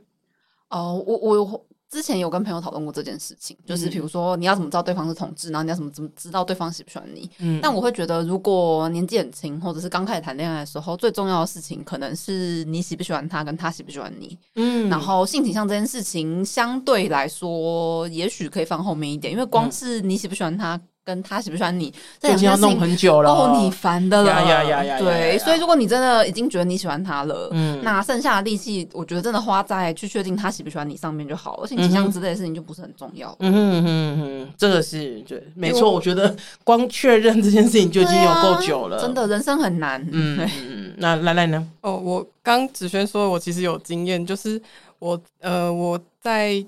[0.71, 7.31] 哦，我我之前有跟朋友讨论过这件事情，就是比如说你要怎么知道对方是同志，然后你要怎么怎么知道对方喜不喜欢你？
[7.39, 14.39] 嗯，但我会觉得，如果年纪很轻，或者是刚开始谈恋爱的时候，最重要的事情可能是你喜不喜欢他，跟他喜不喜欢你。
[14.57, 20.79] 嗯，然后性倾向这件事情相对来说，也许可以放后面一点，因为光是你喜不喜欢他。
[21.09, 21.91] 跟他喜不喜欢你，
[22.21, 24.31] 这已经要弄很久了，够，你烦的了。
[24.31, 31.67] 呀呀呀对，所以如果你真的已经觉得你喜欢他了，嗯，那剩下的力气，我觉得真的花在去确定他喜不喜欢你上面就好了。
[31.67, 33.35] 性倾向之类的事情就不是很重要。
[33.39, 35.91] 嗯哼嗯哼，这个是对，没错。
[35.91, 40.07] 我觉得光确认这件事情就已经有够久了，真的人生很难。
[40.13, 41.67] 嗯嗯，那赖赖呢？
[41.81, 44.61] 哦，我刚子轩说，我其实有经验，就是
[44.99, 46.63] 我呃我在。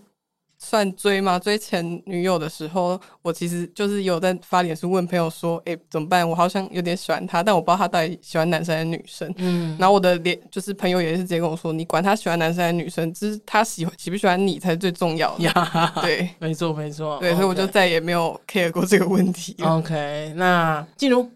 [0.62, 1.38] 算追吗？
[1.38, 6.28] 追前女友的时候，我其实就是有在发脸书问朋友说：“哎、欸，怎么办？
[6.28, 15.44] 我好像有点喜欢他，但我不知道他到底喜欢男生还是女生。”嗯，然后我的脸就是朋友也是直接跟我说：“你管他喜欢男生还是女生，只是他喜欢喜不喜欢你才是最重要的。
[15.44, 19.56] 呀”对， 没错没错，对.所以我就再也没有 care 过这个问题。
[19.62, 21.26] OK，那静茹。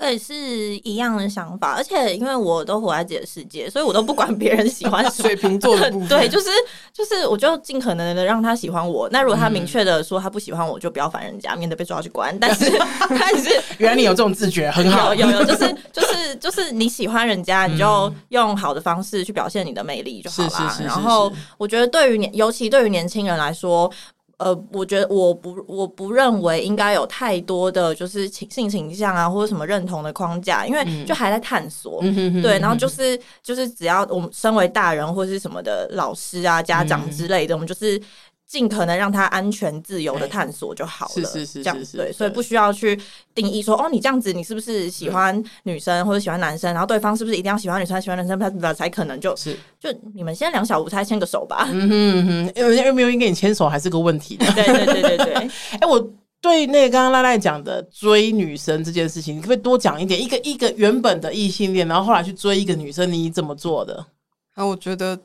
[0.00, 6.06] 我也是一样的想法，而且因为我都活在自己的世界，所以我都不管别人喜欢水瓶座的部分。
[6.08, 6.48] 对，就是
[6.92, 9.08] 就是，我就尽可能的让他喜欢我。
[9.10, 12.32] 那如果他明确的说他不喜欢我，就不要烦人家，免得被抓去关。
[12.38, 12.70] 但是
[13.10, 15.12] 但是， 原来你有这种自觉，很好。
[15.12, 20.78] 有有有，就是就是就是你喜欢人家，你就用好的方式去表现你的魅力就好啦。
[20.80, 23.90] 然后我觉得，对于年，尤其对于年轻人来说。
[24.38, 32.00] 呃，我觉得我不我不认为应该有太多的就是性倾向啊，或者什么认同的框架，因为就还在探索。
[32.02, 38.00] 嗯、对，然后就是就是只要我们身为大人或者是什么的老师啊、家长之类的，嗯、我们就是。
[38.48, 42.98] 尽可能让他安全自由的探索就好了，是是是，这样对，所以不需要去
[43.34, 46.72] 定义说，哦，你这样子，你是不是喜欢女生或者喜欢男生？
[46.72, 51.68] 然后对方是不是一定要喜欢女生、喜欢男生他才可能就是就你们先两小无猜牵个手吧。
[51.70, 54.38] 嗯哼哼，因为因为没有人跟你牵手还是个问题。
[54.40, 55.34] 对对对对对。
[55.78, 60.18] 哎，我对那个刚刚赖赖讲的追女生这件事情，你可不可以多讲一点？
[60.18, 64.06] 一个一个原本的异性恋，然后后来去追一个女生，你怎么做的？
[64.54, 65.20] 啊，我觉得。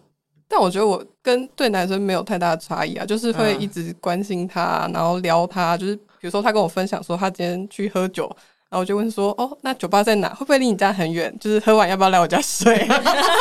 [0.56, 8.26] 但我觉得我跟对男生没有太大的差异啊，就是会一直关心他，然后撩他，就是比如说他跟我分享说他今天去喝酒，
[8.70, 10.30] 然后我就问说，哦，那酒吧在哪？
[10.30, 11.36] 会不会离你家很远？
[11.39, 12.88] 就是喝完要不要来我家睡？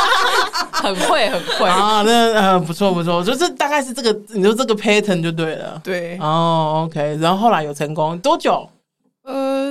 [0.72, 5.78] 很会很会啊，那呃不错不错，就是大概是这个，你说这个 pattern 就对了。
[5.84, 8.66] 对，哦，OK，然后后来有成功多久？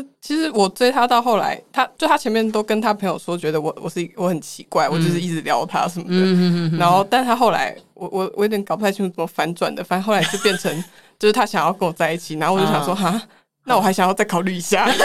[0.02, 6.78] 呃，其实我追他到后来，他就他前面都跟他朋友说，觉得我我是我很奇怪，嗯、我就是一直撩他什么的。
[6.78, 10.84] 然后，但他后来，我我我有点搞不太清楚怎么反转的，反正后来就变成
[11.20, 13.22] 就是他想要跟我在一起，然后我就想说，哈、啊，
[13.66, 14.90] 那我还想要再考虑一下。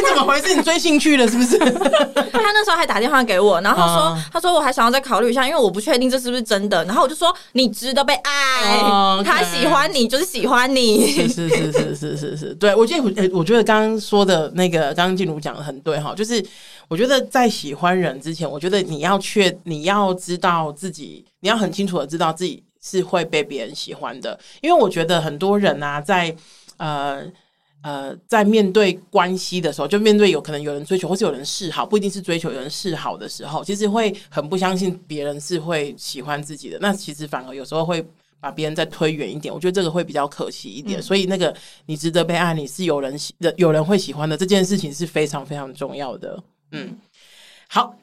[0.00, 0.54] 你怎么回事？
[0.54, 1.58] 你追兴趣了是不是？
[2.32, 9.24] 他那时候还打电话给我，然后他说：“uh, 他说我还想要再考虑一下，因为我不确定这是不是真的。”然后我就说：“你值得被爱，uh, okay.
[9.24, 16.44] 他喜欢你就是喜欢你。”是是是是是是是，对，我觉得我觉得刚刚说的那个，刚刚静茹讲的很对哈，就是
[16.88, 22.62] 我觉得在喜欢人之前，我觉得你要确你要知道自己，你要很清楚的知道自己。
[22.82, 24.40] 是会被别人喜欢的。
[24.62, 26.34] 因为我觉得很多人啊，在
[26.78, 27.22] 呃
[27.82, 36.78] 呃，在面对关系的时候，就面对有可能有人追求，或是有人示好，不一定是追求，有人示好的时候，其实会很不相信别人是会喜欢自己的。
[36.80, 38.04] 那其实反而有时候会
[38.38, 39.52] 把别人再推远一点。
[39.52, 41.00] 我觉得这个会比较可惜一点。
[41.00, 41.54] 嗯、所以那个
[41.86, 46.42] 你值得被爱，你是有人喜的，有人会喜欢的这件事情是非常非常重要的。
[46.72, 46.98] 嗯，
[47.68, 47.94] 好。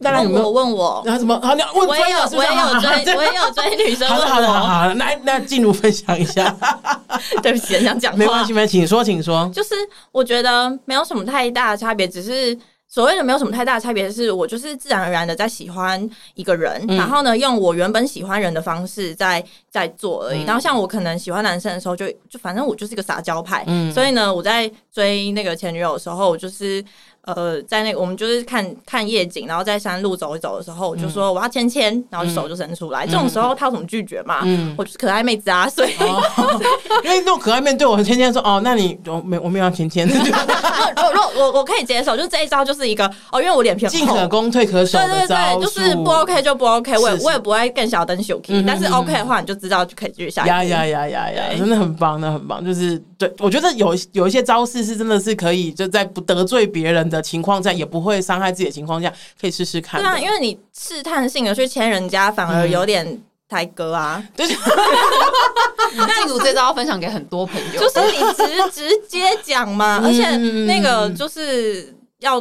[0.00, 1.02] 当然有没有问我？
[1.04, 1.40] 然后怎么？
[1.40, 4.06] 好，你要问我也有，我也有追， 我也有追女生。
[4.08, 6.54] 好的，好的，好的，来，那进入分享一下。
[7.42, 9.50] 对不起，想讲，没关系，没，请说，请说。
[9.54, 9.74] 就是
[10.10, 12.56] 我觉得没有什么太大的差别，只是
[12.88, 19.42] 所谓的没有什么太大的差别，是我就是自然而然的在喜欢一个人，嗯、然后呢，用我原本喜欢人的方式在
[19.74, 20.44] 在做而已。
[20.44, 26.84] 嗯、然后像我可能喜欢男生的时候就，就就反正我就是一个撒娇派，嗯，所以呢，我在追那个前女友的时候，我就是。
[27.26, 33.06] 呃，在那个我们就是看看夜景，然后在山路走一走的时候，我就说我要牵牵，然后手就伸出来。
[33.06, 34.40] 这种时候他有什么拒绝嘛？
[34.44, 35.90] 嗯，我就是可爱妹子啊，所以
[37.02, 40.06] 因为那种可爱妹对我牵牵说哦，那你我没我没有要牵牵。
[40.06, 50.46] 如 果我我可以接受，就这一招就是一个哦，因为我脸皮进可攻退可守，对对对，就是不 OK 就不 OK，我也我也不会更小灯小 K，但是 OK 的话你就知道就可以继续下。
[50.46, 57.82] 呀呀呀呀呀，真的很棒，那很棒，就是对我觉得有有一些招式是真的是可以就在不得罪别人的情况下也。
[57.94, 59.08] 不会伤害自己的情况下，
[59.40, 60.00] 可以试试看。
[60.00, 63.06] 对啊，因为你试探性的去牵人家，反而有点
[63.48, 64.20] 台歌啊。
[64.34, 64.44] 对，
[65.94, 70.00] 那我这招要分享给很多朋友，就是你直直接讲嘛。
[70.02, 70.36] 而且
[70.66, 72.40] 那个就是要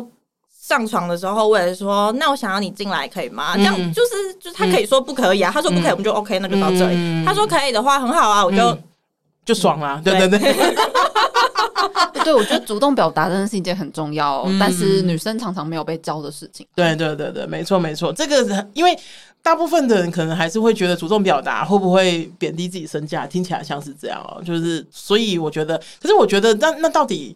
[0.63, 3.57] 上床的时候，我也说，那我想要你进来，可以吗？
[3.57, 5.51] 这样就是，就是他可以说不可以啊。
[5.53, 7.25] 他说不可以，我们就 OK，那就到这里。
[7.25, 8.77] 他说可以的话，很好啊，我就
[9.43, 10.01] 就爽了。
[10.05, 10.39] 对对对。
[12.23, 16.65] 对，我觉得主动表达真的是一件很重要，嗯、但是女生常常没有被教的事情。
[16.73, 18.97] 对对对对，没错没错，这个因为
[19.41, 24.41] 大部分的人可能还是会觉得主动表达会不会贬低自己身价，听起来像是这样哦。
[24.45, 27.35] 就是所以我觉得，可是我觉得那那到底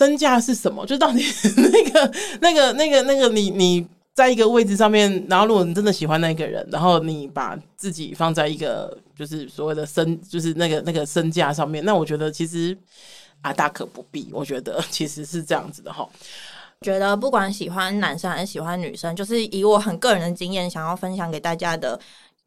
[0.00, 0.86] 身价是什么？
[0.86, 1.22] 就到底
[1.60, 12.74] 那个那个那个那个你你在一个位置上面，然后如果你真的喜欢那个人，然后你把自己放在一个就是所谓的身，就是那个那个身价上面，那我觉得其实。
[13.42, 14.28] 啊，大可不必。
[14.34, 16.06] 我觉得 其实是这样子的哈。
[16.82, 21.98] 觉得不管喜欢男生还是喜欢女生，就是以我很个人的经验，想要分享给大家的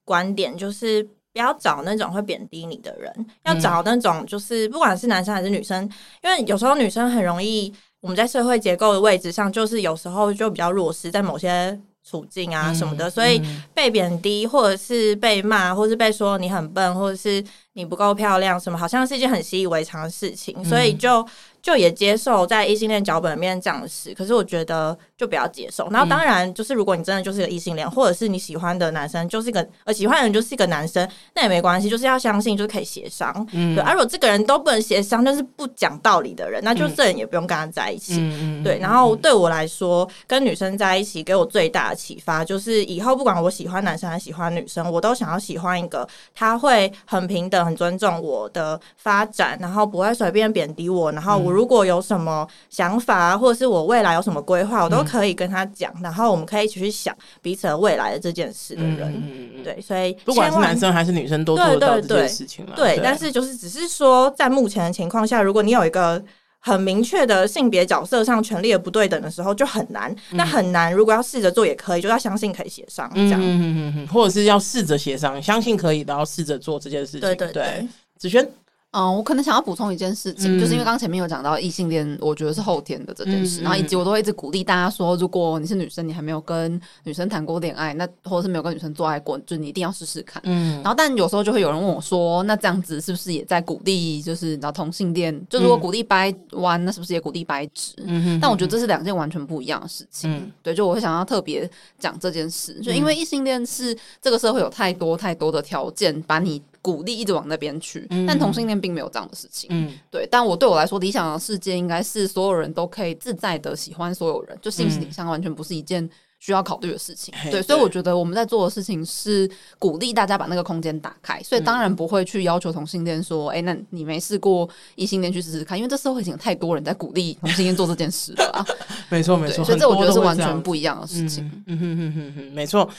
[0.05, 1.03] 观点，就是
[1.33, 5.83] 不要找那种会贬低你的人，嗯、要找那种就是不管是男生还是女生，
[6.23, 11.77] 因为有时候女生很容易，我们在社会结构的位置上，就是有时候就比较弱势，在某些。
[12.05, 13.41] 处境啊什么的，所以
[13.73, 17.41] 被贬低，或者是被骂，或者是被说你很笨，或者是
[17.73, 21.25] 你不够漂亮，什么好像是一件很习以为常的事情，所以就。
[21.63, 25.89] 就也接受在异性恋脚本里面这样的事，可是我觉得就不要接受。
[25.91, 33.33] 然后当然就是如果你真的就是个异性恋，或者是你喜欢的男生就是一个呃喜欢的人就是一个男生，那也没关系，就是要相信就是可以协商。
[33.53, 33.81] 嗯，对。
[33.81, 38.17] 而、啊、如果这个人都不能协商，就是不讲道理的人，那就这人也不用跟他在一起。
[38.19, 38.77] 嗯、对。
[38.79, 46.05] 然后对我来说，跟女生在一起给我最大的启发就是，以后不管我喜欢男生还是喜欢女生，我都想要喜欢一个
[46.35, 51.53] 他会很平等、很尊重我的发展，然后不会随便贬低我，然后我。
[51.53, 62.73] 如果有什么想法啊，或者是我未来有什么规划，我都可以跟他讲，嗯、然后我们可以一起去想彼此的未来的这件事的人，嗯、对，所以不管是男生还是女生都做得到这件事情了。
[62.75, 66.19] 对，但是就是只是说，在目前的情况下，如果你有一个
[66.65, 70.15] 很明确的性别角色上权力的不对等的时候，就很难。
[70.31, 77.19] 那、嗯、很难，如果要试着做也可以，就要相信可以协商，这样，嗯嗯嗯，或者是要试着协商，相信可以，然后试着做这件事情。
[77.19, 77.87] 对对对，对
[78.17, 78.49] 子轩。
[78.93, 90.39] 嗯，我可能想要补充一件事情，嗯、就是因为刚前面有讲到异性恋，我觉得是后天的这件事，嗯、然后以及我都会一直鼓励大家说，如果你是女生，你还没有跟女生谈过恋爱，那或者是没有跟女生做爱过，就你一定要试试看。
[90.45, 95.43] 嗯，然后但有时候就会有人问我说，那这样子是不是也在鼓励，就是你知道同性恋？
[95.49, 97.93] 就如果鼓励掰弯，那是不是也鼓励掰直？
[98.05, 100.31] 嗯哼，但我觉得这是两件完全不一样的事情。
[100.31, 101.67] 嗯，对，就我会想要特别
[101.97, 106.61] 讲这件事，就因为异性恋是这个社会有太多太多的条件把你。
[106.83, 109.69] 鼓励一直往那边去，但同性恋并没有这样的事情。
[109.71, 110.27] 嗯，对。
[110.29, 116.07] 但我对我来说，理想的世界应该是所有人都可以自在的喜欢所有人，就性取向完全不是一件
[116.39, 117.33] 需要考虑的事情。
[117.45, 121.41] 嗯、对，所以我觉得我们在做的事情是鼓励大家把那个空间打开。
[121.41, 128.65] 所以当然不会去要求同性恋说：“哎、嗯欸，那你没试过异性恋去试试看？”因为这社会已经有太多人在鼓励同性恋做这件事了啊。
[129.07, 129.63] 没错，没错。
[129.63, 131.49] 所以这我觉得是完全不一样的事情。
[131.67, 132.89] 嗯哼哼哼哼，没错。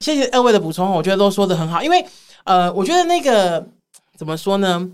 [0.00, 2.04] 谢谢二位的补充，我觉得都说的很好，因为。
[2.44, 3.68] 呃，我觉得那个
[4.16, 4.90] 怎么说呢？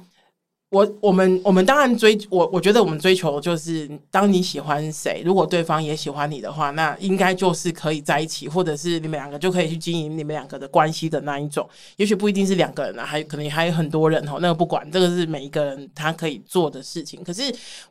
[0.70, 11.68] 我我们我们当然追我，我觉得我们追求就是，当你喜欢谁，如果对方也喜欢你的话，那应该就是可以在一起，或者是你们两个就可以去经营你们两个的关系的那一种。
[11.96, 14.38] 也许不一定是两个人啊，还可能还有很多人哦。
[14.40, 17.22] 那个不管，这个是每一个人他可以做的事情。
[17.22, 17.42] 可是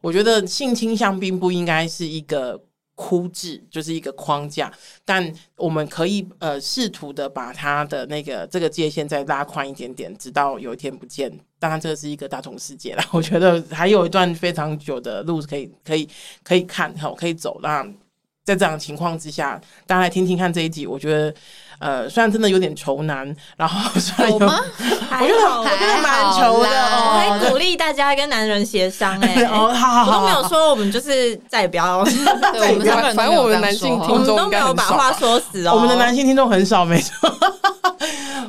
[0.01, 2.59] 我觉得性倾向并不应该是一个。
[2.95, 4.71] 枯置就是一个框架，
[5.03, 11.31] 但我们可以呃试图的把它的那个这个界限再拉宽一点点，直到有一天不见。
[11.59, 13.03] 当然，这是一个大众世界了。
[13.11, 16.07] 我觉得还有一段非常久的路可以可以
[16.43, 17.59] 可以看，好可以走。
[17.63, 17.83] 那
[18.43, 21.33] 在这样的情况之下，大家来听听看这一集，我觉得。
[21.79, 24.59] 呃，虽然真的有点愁男，然后 虽然有，吗？
[25.19, 29.19] 我觉得我觉得蛮愁的，我会鼓励大家跟男人协商。
[29.21, 32.03] 哎， 哦，好好好，我都没有说我们就是再也不要，
[32.53, 37.13] 对我们反正我们男性听众都没有把话说死哦，我们的男性听众很少，没错。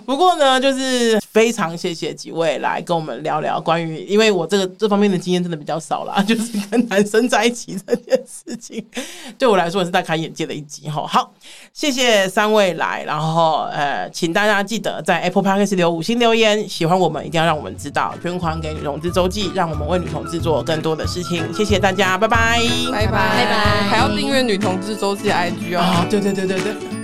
[0.06, 8.86] 不过呢，就是非常谢谢几位来跟我们聊聊关于，因为我这个这方面的经验真的比较少啦， 就是跟男生在一起这件事情，
[9.36, 11.04] 对我来说也是大开眼界的一集哈。
[11.04, 11.34] 好，
[11.72, 21.52] 谢谢三位来，然后呃，请大家记得在 Apple Podcast 留五星留言，喜欢我们一定要让我们知道，捐款给女同志周记，让我们为女同志做更多的事情。
[21.52, 22.60] 谢谢大家，拜拜，
[22.92, 26.06] 拜拜，拜拜，还要订阅女同志周记 IG 哦。
[26.08, 27.03] 对对对对对。